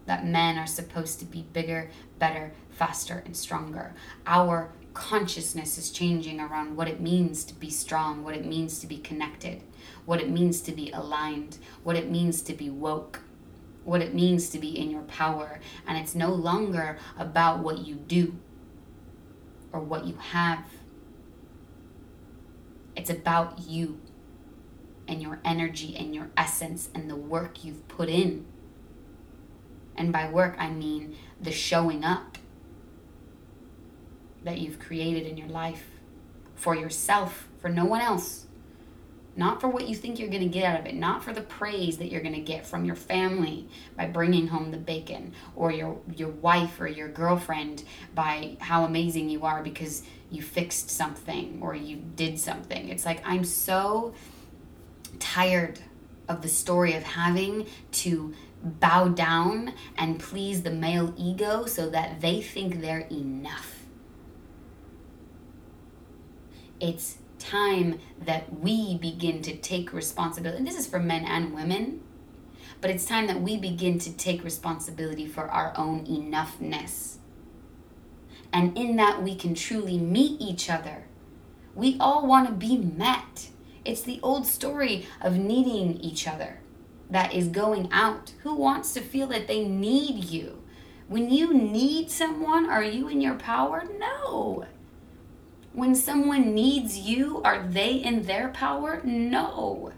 that 0.06 0.26
men 0.26 0.58
are 0.58 0.68
supposed 0.68 1.20
to 1.20 1.26
be 1.26 1.44
bigger, 1.54 1.90
better, 2.22 2.52
faster, 2.70 3.24
and 3.26 3.36
stronger. 3.36 3.96
Our 4.28 4.70
consciousness 4.94 5.80
is 5.80 5.90
changing 5.90 6.40
around 6.40 6.78
what 6.78 6.88
it 6.88 7.02
means 7.02 7.44
to 7.46 7.56
be 7.56 7.72
strong, 7.72 8.24
what 8.24 8.36
it 8.36 8.46
means 8.46 8.78
to 8.80 8.88
be 8.88 9.00
connected, 9.00 9.64
what 10.06 10.22
it 10.22 10.30
means 10.30 10.62
to 10.62 10.72
be 10.72 10.92
aligned, 10.92 11.58
what 11.82 11.96
it 11.96 12.12
means 12.12 12.44
to 12.44 12.54
be 12.54 12.70
woke, 12.70 13.22
what 13.84 14.04
it 14.04 14.14
means 14.14 14.50
to 14.52 14.60
be 14.60 14.78
in 14.78 14.92
your 14.92 15.02
power. 15.02 15.60
And 15.88 15.98
it's 15.98 16.14
no 16.14 16.30
longer 16.30 17.00
about 17.18 17.60
what 17.60 17.88
you 17.88 17.96
do 17.96 18.38
or 19.74 19.80
what 19.80 20.06
you 20.06 20.16
have, 20.18 20.64
it's 22.96 23.10
about 23.10 23.62
you 23.68 24.00
and 25.08 25.24
your 25.24 25.40
energy 25.44 25.96
and 25.98 26.14
your 26.14 26.30
essence 26.38 26.90
and 26.94 27.10
the 27.10 27.16
work 27.16 27.64
you've 27.64 27.88
put 27.88 28.10
in. 28.10 28.46
And 30.02 30.12
by 30.12 30.28
work, 30.32 30.56
I 30.58 30.68
mean 30.68 31.16
the 31.40 31.52
showing 31.52 32.04
up 32.04 32.40
that 34.44 34.58
you've 34.58 34.80
created 34.80 35.28
in 35.28 35.38
your 35.38 35.48
life 35.48 35.86
for 36.56 36.76
yourself, 36.76 37.48
for 37.60 37.70
no 37.70 37.86
one 37.86 38.02
else. 38.02 38.48
Not 39.36 39.62
for 39.62 39.68
what 39.68 39.88
you 39.88 39.94
think 39.94 40.18
you're 40.18 40.30
going 40.30 40.42
to 40.42 40.48
get 40.48 40.64
out 40.64 40.80
of 40.80 40.88
it, 40.88 40.96
not 40.96 41.24
for 41.24 41.34
the 41.34 41.42
praise 41.42 42.00
that 42.00 42.12
you're 42.12 42.24
going 42.24 42.34
to 42.34 42.42
get 42.42 42.66
from 42.66 42.84
your 42.84 42.96
family 42.96 43.68
by 43.96 44.08
bringing 44.08 44.48
home 44.48 44.72
the 44.72 44.78
bacon, 44.78 45.34
or 45.56 45.72
your, 45.72 46.00
your 46.16 46.30
wife 46.30 46.82
or 46.82 46.88
your 46.88 47.08
girlfriend 47.08 47.84
by 48.16 48.58
how 48.60 48.86
amazing 48.86 49.30
you 49.30 49.46
are 49.46 49.62
because 49.62 50.02
you 50.32 50.42
fixed 50.42 50.90
something 50.90 51.60
or 51.62 51.76
you 51.76 51.98
did 52.16 52.40
something. 52.40 52.90
It's 52.90 53.06
like, 53.06 53.22
I'm 53.24 53.44
so 53.44 54.16
tired 55.20 55.80
of 56.28 56.42
the 56.42 56.50
story 56.50 56.96
of 56.96 57.04
having 57.04 57.68
to 57.92 58.34
bow 58.64 59.08
down 59.08 59.74
and 59.98 60.20
please 60.20 60.64
the 60.64 60.72
male 60.72 61.14
ego 61.18 61.66
so 61.66 61.90
that 61.90 62.22
they 62.22 62.42
think 62.42 62.82
they're 62.82 63.08
enough. 63.12 63.86
It's 66.80 67.18
time 67.40 68.00
that 68.24 68.60
we 68.60 68.98
begin 68.98 69.42
to 69.44 69.56
take 69.56 69.94
responsibility. 69.94 70.60
And 70.60 70.68
this 70.68 70.78
is 70.78 70.88
for 70.88 71.00
men 71.00 71.26
and 71.26 71.54
women, 71.54 72.02
but 72.80 72.92
it's 72.92 73.06
time 73.06 73.28
that 73.28 73.42
we 73.42 73.58
begin 73.58 74.00
to 74.00 74.14
take 74.14 74.44
responsibility 74.44 75.28
for 75.28 75.48
our 75.50 75.74
own 75.76 76.06
enoughness. 76.06 77.18
And 78.54 78.78
in 78.78 78.96
that, 78.98 79.24
we 79.24 79.36
can 79.36 79.56
truly 79.56 79.98
meet 79.98 80.42
each 80.42 80.70
other. 80.70 81.06
We 81.74 81.98
all 82.00 82.28
want 82.28 82.48
to 82.48 82.54
be 82.54 82.78
met. 82.78 83.50
It's 83.86 84.02
the 84.02 84.20
old 84.22 84.46
story 84.46 85.08
of 85.22 85.38
needing 85.38 86.00
each 86.02 86.28
other 86.28 86.60
that 87.12 87.34
is 87.34 87.50
going 87.50 87.90
out? 87.92 88.34
Who 88.44 88.56
wants 88.56 88.94
to 88.94 89.02
feel 89.02 89.28
that 89.28 89.48
they 89.48 89.68
need 89.68 90.26
you? 90.26 90.64
When 91.08 91.30
you 91.30 91.54
need 91.54 92.10
someone, 92.10 92.70
are 92.70 92.84
you 92.84 93.10
in 93.10 93.22
your 93.22 93.36
power? 93.36 93.84
No. 94.00 94.66
When 95.74 95.94
someone 95.94 96.54
needs 96.54 96.98
you, 96.98 97.42
are 97.44 97.68
they 97.68 97.96
in 97.96 98.24
their 98.24 98.50
power? 98.50 99.02
No. 99.04 99.92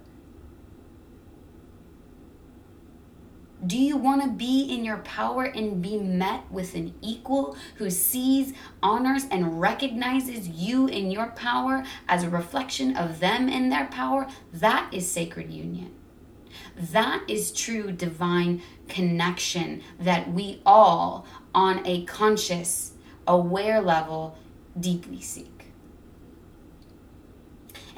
Do 3.65 3.78
you 3.78 3.95
want 3.95 4.21
to 4.23 4.28
be 4.28 4.63
in 4.63 4.84
your 4.84 4.97
power 4.97 5.45
and 5.45 5.82
be 5.82 5.97
met 5.97 6.52
with 6.52 6.76
an 6.76 6.93
equal 7.02 7.56
who 7.76 7.89
sees, 7.89 8.54
honors, 8.82 9.26
and 9.32 9.62
recognizes 9.62 10.49
you 10.49 10.88
in 10.88 11.10
your 11.10 11.28
power 11.28 11.86
as 12.10 12.23
a 12.23 12.30
reflection 12.30 12.97
of 12.97 13.21
them 13.21 13.47
in 13.47 13.69
their 13.69 13.86
power? 13.86 14.28
That 14.52 14.93
is 14.93 15.10
sacred 15.10 15.49
union. 15.49 15.91
That 16.75 17.23
is 17.27 17.51
true 17.51 17.91
divine 17.91 18.62
connection 18.88 19.83
that 19.99 20.31
we 20.31 20.62
all, 20.65 21.25
on 21.53 21.86
a 21.86 22.05
conscious, 22.05 22.93
aware 23.27 23.81
level, 23.81 24.38
deeply 24.79 25.21
seek. 25.21 25.53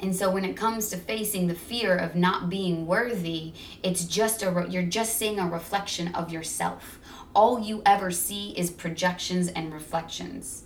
And 0.00 0.14
so 0.14 0.30
when 0.30 0.44
it 0.44 0.56
comes 0.56 0.88
to 0.90 0.96
facing 0.96 1.46
the 1.46 1.54
fear 1.54 1.96
of 1.96 2.14
not 2.14 2.50
being 2.50 2.86
worthy, 2.86 3.54
it's 3.82 4.04
just 4.04 4.42
a 4.42 4.66
you're 4.68 4.82
just 4.82 5.16
seeing 5.16 5.38
a 5.38 5.48
reflection 5.48 6.14
of 6.14 6.30
yourself. 6.30 7.00
All 7.34 7.60
you 7.60 7.82
ever 7.86 8.10
see 8.10 8.50
is 8.50 8.70
projections 8.70 9.48
and 9.48 9.72
reflections. 9.72 10.64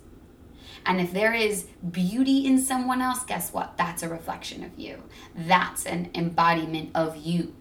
And 0.85 1.01
if 1.01 1.12
there 1.12 1.35
is 1.35 1.66
beauty 1.90 2.46
in 2.46 2.61
someone 2.61 3.03
else, 3.03 3.25
guess 3.25 3.53
what? 3.53 3.77
That's 3.77 4.03
a 4.03 4.09
reflection 4.09 4.64
of 4.64 4.79
you. 4.79 5.03
That's 5.35 5.85
an 5.87 6.11
embodiment 6.14 6.90
of 6.94 7.16
you. 7.16 7.55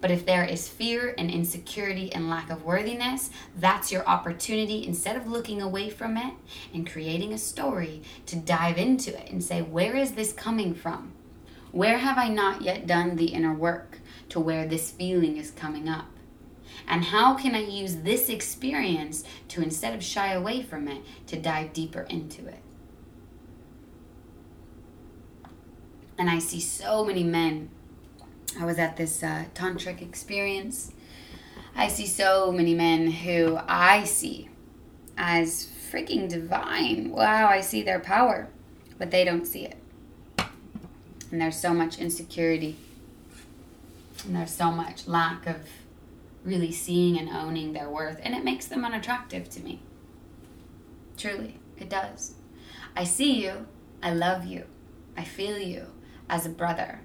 But 0.00 0.10
if 0.10 0.26
there 0.26 0.44
is 0.44 0.68
fear 0.68 1.14
and 1.16 1.30
insecurity 1.30 2.12
and 2.12 2.28
lack 2.28 2.50
of 2.50 2.64
worthiness, 2.64 3.30
that's 3.56 3.92
your 3.92 4.06
opportunity 4.06 4.86
instead 4.86 5.16
of 5.16 5.26
looking 5.26 5.62
away 5.62 5.90
from 5.90 6.16
it 6.16 6.34
and 6.74 6.90
creating 6.90 7.32
a 7.32 7.38
story 7.38 8.02
to 8.26 8.36
dive 8.36 8.78
into 8.78 9.16
it 9.16 9.30
and 9.30 9.42
say, 9.42 9.62
where 9.62 9.96
is 9.96 10.12
this 10.12 10.32
coming 10.32 10.74
from? 10.74 11.12
Where 11.70 11.98
have 11.98 12.18
I 12.18 12.28
not 12.28 12.62
yet 12.62 12.86
done 12.86 13.16
the 13.16 13.32
inner 13.32 13.54
work 13.54 14.00
to 14.28 14.40
where 14.40 14.66
this 14.66 14.90
feeling 14.90 15.36
is 15.36 15.50
coming 15.50 15.88
up? 15.88 16.06
And 16.86 17.04
how 17.04 17.34
can 17.34 17.54
I 17.54 17.60
use 17.60 17.96
this 17.96 18.28
experience 18.28 19.24
to, 19.48 19.62
instead 19.62 19.94
of 19.94 20.02
shy 20.02 20.32
away 20.32 20.62
from 20.62 20.88
it, 20.88 21.02
to 21.28 21.38
dive 21.38 21.72
deeper 21.72 22.02
into 22.02 22.46
it? 22.46 22.60
And 26.18 26.28
I 26.28 26.38
see 26.38 26.60
so 26.60 27.04
many 27.04 27.24
men. 27.24 27.70
I 28.60 28.64
was 28.64 28.78
at 28.78 28.96
this 28.96 29.22
uh, 29.22 29.44
tantric 29.54 30.02
experience. 30.02 30.92
I 31.74 31.88
see 31.88 32.06
so 32.06 32.52
many 32.52 32.74
men 32.74 33.10
who 33.10 33.58
I 33.66 34.04
see 34.04 34.48
as 35.16 35.68
freaking 35.90 36.28
divine. 36.28 37.10
Wow, 37.10 37.48
I 37.48 37.60
see 37.60 37.82
their 37.82 38.00
power, 38.00 38.48
but 38.98 39.10
they 39.10 39.24
don't 39.24 39.46
see 39.46 39.64
it. 39.64 39.78
And 41.30 41.40
there's 41.40 41.58
so 41.58 41.72
much 41.72 41.98
insecurity. 41.98 42.76
And 44.24 44.36
there's 44.36 44.54
so 44.54 44.70
much 44.70 45.08
lack 45.08 45.46
of 45.46 45.56
really 46.44 46.72
seeing 46.72 47.18
and 47.18 47.30
owning 47.30 47.72
their 47.72 47.88
worth. 47.88 48.20
And 48.22 48.34
it 48.34 48.44
makes 48.44 48.66
them 48.66 48.84
unattractive 48.84 49.48
to 49.50 49.60
me. 49.60 49.80
Truly, 51.16 51.58
it 51.78 51.88
does. 51.88 52.34
I 52.94 53.04
see 53.04 53.42
you. 53.42 53.66
I 54.02 54.12
love 54.12 54.44
you. 54.44 54.64
I 55.16 55.24
feel 55.24 55.58
you 55.58 55.86
as 56.28 56.44
a 56.46 56.50
brother. 56.50 57.00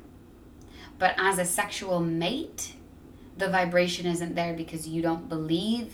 But 0.99 1.15
as 1.17 1.37
a 1.37 1.45
sexual 1.45 1.99
mate, 1.99 2.73
the 3.37 3.49
vibration 3.49 4.05
isn't 4.05 4.35
there 4.35 4.53
because 4.53 4.87
you 4.87 5.01
don't 5.01 5.29
believe 5.29 5.93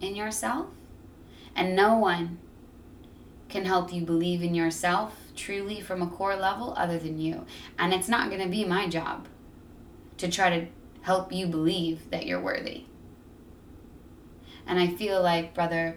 in 0.00 0.14
yourself. 0.14 0.68
And 1.54 1.74
no 1.74 1.96
one 1.96 2.38
can 3.48 3.64
help 3.64 3.92
you 3.92 4.02
believe 4.02 4.42
in 4.42 4.54
yourself 4.54 5.18
truly 5.34 5.80
from 5.80 6.02
a 6.02 6.06
core 6.06 6.36
level 6.36 6.74
other 6.76 6.98
than 6.98 7.20
you. 7.20 7.46
And 7.78 7.92
it's 7.92 8.08
not 8.08 8.28
going 8.28 8.42
to 8.42 8.48
be 8.48 8.64
my 8.64 8.88
job 8.88 9.26
to 10.18 10.28
try 10.28 10.58
to 10.58 10.66
help 11.02 11.32
you 11.32 11.46
believe 11.46 12.10
that 12.10 12.26
you're 12.26 12.40
worthy. 12.40 12.84
And 14.66 14.80
I 14.80 14.88
feel 14.88 15.22
like, 15.22 15.54
brother, 15.54 15.96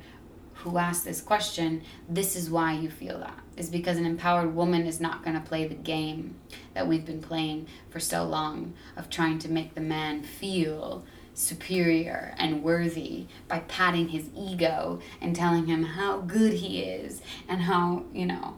who 0.63 0.77
asked 0.77 1.05
this 1.05 1.21
question, 1.21 1.81
this 2.07 2.35
is 2.35 2.49
why 2.49 2.73
you 2.73 2.89
feel 2.89 3.19
that. 3.19 3.39
Is 3.55 3.69
because 3.69 3.97
an 3.97 4.05
empowered 4.05 4.55
woman 4.55 4.85
is 4.85 4.99
not 4.99 5.23
going 5.23 5.35
to 5.35 5.47
play 5.47 5.67
the 5.67 5.75
game 5.75 6.35
that 6.73 6.87
we've 6.87 7.05
been 7.05 7.21
playing 7.21 7.67
for 7.89 7.99
so 7.99 8.23
long 8.23 8.73
of 8.95 9.09
trying 9.09 9.39
to 9.39 9.51
make 9.51 9.75
the 9.75 9.81
man 9.81 10.23
feel 10.23 11.05
superior 11.33 12.35
and 12.37 12.63
worthy 12.63 13.27
by 13.47 13.59
patting 13.59 14.09
his 14.09 14.29
ego 14.35 14.99
and 15.21 15.35
telling 15.35 15.67
him 15.67 15.83
how 15.83 16.19
good 16.19 16.53
he 16.53 16.81
is 16.81 17.21
and 17.47 17.61
how, 17.61 18.03
you 18.13 18.25
know, 18.25 18.57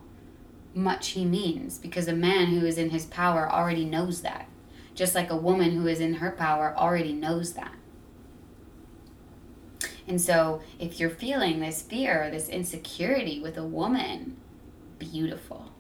much 0.74 1.10
he 1.10 1.24
means. 1.24 1.78
Because 1.78 2.08
a 2.08 2.14
man 2.14 2.48
who 2.48 2.66
is 2.66 2.78
in 2.78 2.90
his 2.90 3.06
power 3.06 3.52
already 3.52 3.86
knows 3.86 4.22
that. 4.22 4.48
Just 4.96 5.16
like 5.16 5.30
a 5.30 5.36
woman 5.36 5.72
who 5.72 5.88
is 5.88 6.00
in 6.00 6.16
her 6.16 6.32
power 6.32 6.74
already 6.76 7.14
knows 7.14 7.54
that. 7.54 7.76
And 10.08 10.20
so, 10.20 10.62
if 10.80 11.00
you're 11.00 11.10
feeling 11.10 11.60
this 11.60 11.82
fear, 11.82 12.30
this 12.30 12.50
insecurity 12.50 13.40
with 13.42 13.58
a 13.58 13.64
woman, 13.64 14.38
beautiful. 15.00 15.72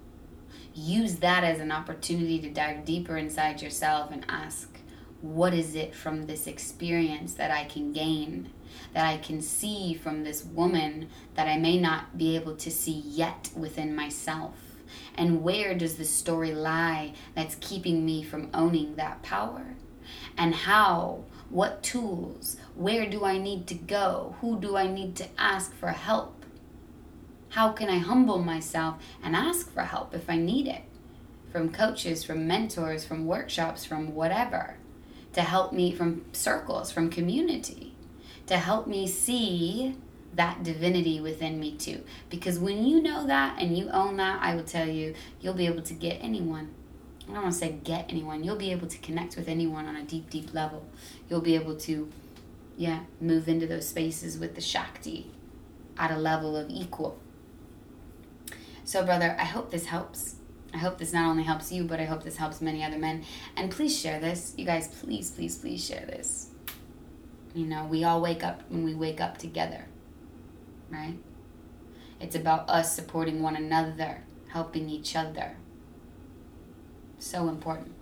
Use 0.74 1.18
that 1.18 1.44
as 1.44 1.60
an 1.60 1.72
opportunity 1.72 2.40
to 2.40 2.50
dive 2.50 2.86
deeper 2.86 3.18
inside 3.18 3.62
yourself 3.62 4.12
and 4.12 4.26
ask, 4.30 4.78
what 5.22 5.54
is 5.54 5.76
it 5.76 5.94
from 5.94 6.26
this 6.26 6.48
experience 6.48 7.34
that 7.36 7.52
I 7.52 7.66
can 7.66 7.94
gain, 7.94 8.50
that 8.94 9.06
I 9.06 9.18
can 9.18 9.42
see 9.42 9.94
from 9.94 10.24
this 10.24 10.44
woman 10.44 11.10
that 11.36 11.48
I 11.48 11.58
may 11.58 11.78
not 11.78 12.18
be 12.18 12.36
able 12.36 12.56
to 12.56 12.72
see 12.72 13.04
yet 13.06 13.52
within 13.56 13.96
myself? 13.96 14.56
And 15.16 15.44
where 15.44 15.76
does 15.76 15.96
the 15.96 16.06
story 16.06 16.54
lie 16.54 17.14
that's 17.36 17.56
keeping 17.56 18.06
me 18.06 18.24
from 18.24 18.50
owning 18.54 18.96
that 18.96 19.22
power? 19.22 19.76
And 20.38 20.56
how 20.56 21.26
what 21.50 21.84
tools? 21.84 22.58
Where 22.76 23.10
do 23.10 23.26
I 23.26 23.38
need 23.38 23.68
to 23.68 23.76
go? 23.76 24.36
Who 24.42 24.60
do 24.60 24.78
I 24.78 24.88
need 24.88 25.16
to 25.18 25.28
ask 25.38 25.74
for 25.76 25.90
help? 25.90 26.46
How 27.50 27.72
can 27.72 27.90
I 27.90 27.98
humble 27.98 28.40
myself 28.40 28.96
and 29.22 29.36
ask 29.36 29.72
for 29.72 29.82
help 29.82 30.14
if 30.14 30.30
I 30.30 30.38
need 30.38 30.68
it? 30.68 30.84
From 31.52 31.72
coaches, 31.72 32.24
from 32.24 32.48
mentors, 32.48 33.04
from 33.04 33.26
workshops, 33.26 33.84
from 33.84 34.16
whatever. 34.16 34.78
To 35.34 35.42
help 35.42 35.74
me 35.74 35.92
from 35.92 36.26
circles, 36.32 36.92
from 36.92 37.10
community. 37.10 37.94
To 38.48 38.58
help 38.58 38.88
me 38.88 39.08
see 39.08 39.96
that 40.34 40.64
divinity 40.64 41.20
within 41.20 41.60
me 41.60 41.74
too. 41.74 42.04
Because 42.30 42.58
when 42.58 42.86
you 42.86 43.02
know 43.02 43.28
that 43.28 43.62
and 43.62 43.78
you 43.78 43.90
own 43.90 44.18
that, 44.18 44.42
I 44.42 44.56
will 44.56 44.64
tell 44.64 44.88
you, 44.88 45.14
you'll 45.42 45.54
be 45.54 45.68
able 45.68 45.82
to 45.84 45.94
get 45.94 46.20
anyone 46.22 46.74
I 47.32 47.34
don't 47.34 47.44
want 47.44 47.54
to 47.54 47.60
say 47.60 47.76
get 47.84 48.08
anyone. 48.10 48.44
You'll 48.44 48.56
be 48.56 48.72
able 48.72 48.88
to 48.88 48.98
connect 48.98 49.38
with 49.38 49.48
anyone 49.48 49.88
on 49.88 49.96
a 49.96 50.04
deep, 50.04 50.30
deep 50.30 50.54
level. 50.54 50.86
You'll 51.30 51.42
be 51.42 51.56
able 51.56 51.76
to, 51.78 52.10
yeah, 52.82 53.02
move 53.20 53.48
into 53.48 53.68
those 53.68 53.88
spaces 53.88 54.40
with 54.40 54.56
the 54.56 54.62
Shakti 54.62 55.30
at 56.00 56.10
a 56.10 56.18
level 56.18 56.58
of 56.58 56.68
equal. 56.68 57.20
So, 58.84 59.06
brother, 59.06 59.36
I 59.40 59.44
hope 59.44 59.70
this 59.70 59.86
helps. 59.86 60.38
I 60.74 60.78
hope 60.80 60.98
this 60.98 61.14
not 61.14 61.30
only 61.30 61.44
helps 61.44 61.72
you, 61.72 61.84
but 61.84 62.00
I 62.00 62.06
hope 62.06 62.24
this 62.24 62.38
helps 62.38 62.60
many 62.60 62.84
other 62.84 62.98
men. 62.98 63.24
And 63.56 63.70
please 63.70 63.96
share 63.96 64.20
this. 64.20 64.56
You 64.58 64.66
guys, 64.66 64.88
please, 64.88 65.30
please, 65.30 65.60
please 65.60 65.86
share 65.86 66.08
this. 66.08 66.50
You 67.54 67.68
know, 67.68 67.86
we 67.86 68.04
all 68.04 68.20
wake 68.20 68.44
up 68.44 68.64
when 68.70 68.84
we 68.84 68.96
wake 68.96 69.22
up 69.22 69.38
together, 69.38 69.86
right? 70.90 71.20
It's 72.20 72.36
about 72.36 72.68
us 72.68 72.96
supporting 72.96 73.44
one 73.44 73.56
another, 73.56 74.24
helping 74.48 74.90
each 74.90 75.16
other. 75.16 75.56
So 77.20 77.48
important. 77.48 77.94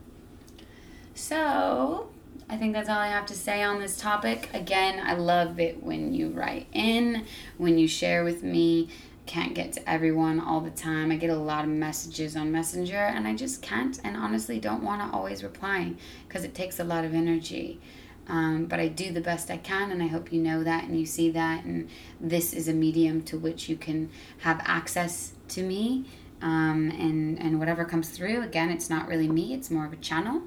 So, 1.15 2.11
I 2.49 2.57
think 2.57 2.73
that's 2.73 2.89
all 2.89 2.97
I 2.97 3.07
have 3.07 3.25
to 3.27 3.33
say 3.33 3.63
on 3.63 3.79
this 3.79 3.97
topic. 3.97 4.49
Again, 4.53 5.01
I 5.05 5.13
love 5.13 5.59
it 5.59 5.83
when 5.83 6.13
you 6.13 6.29
write 6.29 6.67
in, 6.73 7.25
when 7.57 7.77
you 7.77 7.87
share 7.87 8.23
with 8.23 8.43
me. 8.43 8.89
Can't 9.25 9.53
get 9.53 9.73
to 9.73 9.89
everyone 9.89 10.39
all 10.39 10.59
the 10.59 10.71
time. 10.71 11.11
I 11.11 11.15
get 11.17 11.29
a 11.29 11.35
lot 11.35 11.63
of 11.63 11.69
messages 11.69 12.35
on 12.35 12.51
Messenger 12.51 12.97
and 12.97 13.27
I 13.27 13.35
just 13.35 13.61
can't 13.61 13.99
and 14.03 14.17
honestly 14.17 14.59
don't 14.59 14.83
want 14.83 15.01
to 15.01 15.15
always 15.15 15.43
reply 15.43 15.93
because 16.27 16.43
it 16.43 16.55
takes 16.55 16.79
a 16.79 16.83
lot 16.83 17.05
of 17.05 17.13
energy. 17.13 17.79
Um, 18.27 18.65
but 18.65 18.79
I 18.79 18.87
do 18.87 19.11
the 19.11 19.21
best 19.21 19.49
I 19.49 19.57
can, 19.57 19.91
and 19.91 20.03
I 20.03 20.07
hope 20.07 20.31
you 20.31 20.39
know 20.39 20.63
that 20.63 20.83
and 20.83 20.99
you 20.99 21.07
see 21.07 21.31
that. 21.31 21.63
And 21.65 21.89
this 22.21 22.53
is 22.53 22.67
a 22.67 22.73
medium 22.73 23.23
to 23.23 23.39
which 23.39 23.67
you 23.69 23.75
can 23.75 24.11
have 24.39 24.61
access 24.65 25.33
to 25.49 25.63
me 25.63 26.05
um, 26.41 26.89
and 26.91 27.39
and 27.39 27.59
whatever 27.59 27.85
comes 27.85 28.09
through 28.09 28.41
again 28.41 28.69
it's 28.69 28.89
not 28.89 29.07
really 29.07 29.27
me 29.27 29.53
it's 29.53 29.69
more 29.69 29.85
of 29.85 29.93
a 29.93 29.97
channel 29.97 30.41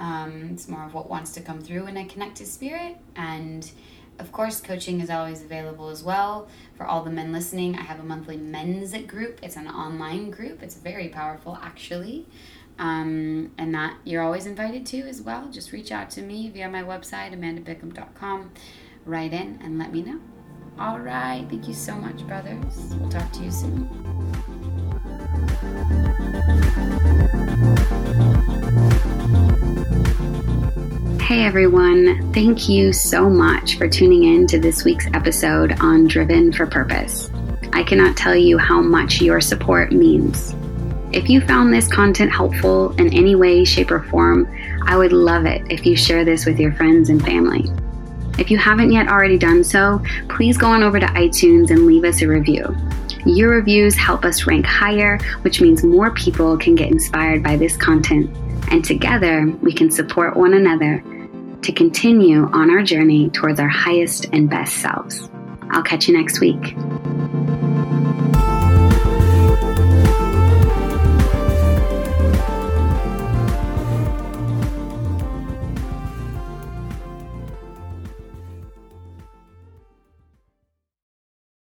um, 0.00 0.48
it's 0.52 0.66
more 0.66 0.84
of 0.84 0.94
what 0.94 1.08
wants 1.08 1.32
to 1.32 1.40
come 1.40 1.60
through 1.60 1.84
when 1.84 1.96
i 1.96 2.04
connect 2.04 2.36
to 2.36 2.46
spirit. 2.46 2.96
And 3.14 3.70
of 4.18 4.32
course 4.32 4.60
coaching 4.60 5.00
is 5.00 5.10
always 5.10 5.42
available 5.42 5.90
as 5.90 6.02
well. 6.02 6.48
For 6.76 6.86
all 6.86 7.04
the 7.04 7.10
men 7.10 7.32
listening 7.32 7.76
i 7.76 7.82
have 7.82 8.00
a 8.00 8.02
monthly 8.02 8.38
men's 8.38 8.96
group. 9.06 9.38
It's 9.42 9.56
an 9.56 9.68
online 9.68 10.30
group. 10.30 10.62
It's 10.62 10.74
very 10.74 11.08
powerful 11.08 11.58
actually. 11.62 12.26
Um, 12.78 13.52
and 13.58 13.74
that 13.74 13.98
you're 14.04 14.22
always 14.22 14.46
invited 14.46 14.86
to 14.86 15.00
as 15.00 15.20
well. 15.20 15.50
Just 15.50 15.70
reach 15.70 15.92
out 15.92 16.08
to 16.12 16.22
me 16.22 16.48
via 16.48 16.68
my 16.68 16.82
website 16.82 17.38
amandabickham.com 17.38 18.50
write 19.04 19.32
in 19.32 19.58
and 19.62 19.78
let 19.78 19.92
me 19.92 20.02
know. 20.02 20.20
All 20.78 20.98
right. 20.98 21.44
Thank 21.50 21.68
you 21.68 21.74
so 21.74 21.94
much 21.94 22.26
brothers. 22.26 22.94
We'll 22.98 23.10
talk 23.10 23.30
to 23.32 23.42
you 23.42 23.50
soon 23.50 24.00
Hey 31.30 31.44
everyone, 31.44 32.32
thank 32.32 32.68
you 32.68 32.92
so 32.92 33.30
much 33.30 33.78
for 33.78 33.86
tuning 33.86 34.24
in 34.24 34.48
to 34.48 34.58
this 34.58 34.82
week's 34.82 35.06
episode 35.14 35.78
on 35.78 36.08
Driven 36.08 36.52
for 36.52 36.66
Purpose. 36.66 37.30
I 37.72 37.84
cannot 37.84 38.16
tell 38.16 38.34
you 38.34 38.58
how 38.58 38.82
much 38.82 39.20
your 39.20 39.40
support 39.40 39.92
means. 39.92 40.56
If 41.12 41.30
you 41.30 41.40
found 41.40 41.72
this 41.72 41.86
content 41.86 42.32
helpful 42.32 42.90
in 42.96 43.14
any 43.14 43.36
way, 43.36 43.64
shape, 43.64 43.92
or 43.92 44.02
form, 44.02 44.52
I 44.88 44.96
would 44.96 45.12
love 45.12 45.46
it 45.46 45.62
if 45.70 45.86
you 45.86 45.94
share 45.94 46.24
this 46.24 46.46
with 46.46 46.58
your 46.58 46.72
friends 46.72 47.10
and 47.10 47.24
family. 47.24 47.64
If 48.36 48.50
you 48.50 48.58
haven't 48.58 48.90
yet 48.90 49.06
already 49.06 49.38
done 49.38 49.62
so, 49.62 50.02
please 50.28 50.58
go 50.58 50.66
on 50.66 50.82
over 50.82 50.98
to 50.98 51.06
iTunes 51.06 51.70
and 51.70 51.86
leave 51.86 52.02
us 52.02 52.22
a 52.22 52.26
review. 52.26 52.76
Your 53.24 53.50
reviews 53.50 53.94
help 53.94 54.24
us 54.24 54.48
rank 54.48 54.66
higher, 54.66 55.18
which 55.42 55.60
means 55.60 55.84
more 55.84 56.10
people 56.10 56.58
can 56.58 56.74
get 56.74 56.90
inspired 56.90 57.44
by 57.44 57.54
this 57.54 57.76
content. 57.76 58.36
And 58.72 58.84
together, 58.84 59.46
we 59.62 59.72
can 59.72 59.92
support 59.92 60.36
one 60.36 60.54
another 60.54 61.04
to 61.62 61.72
continue 61.72 62.44
on 62.52 62.70
our 62.70 62.82
journey 62.82 63.30
towards 63.30 63.60
our 63.60 63.68
highest 63.68 64.26
and 64.32 64.48
best 64.48 64.76
selves. 64.76 65.28
I'll 65.70 65.82
catch 65.82 66.08
you 66.08 66.16
next 66.16 66.40
week. 66.40 66.74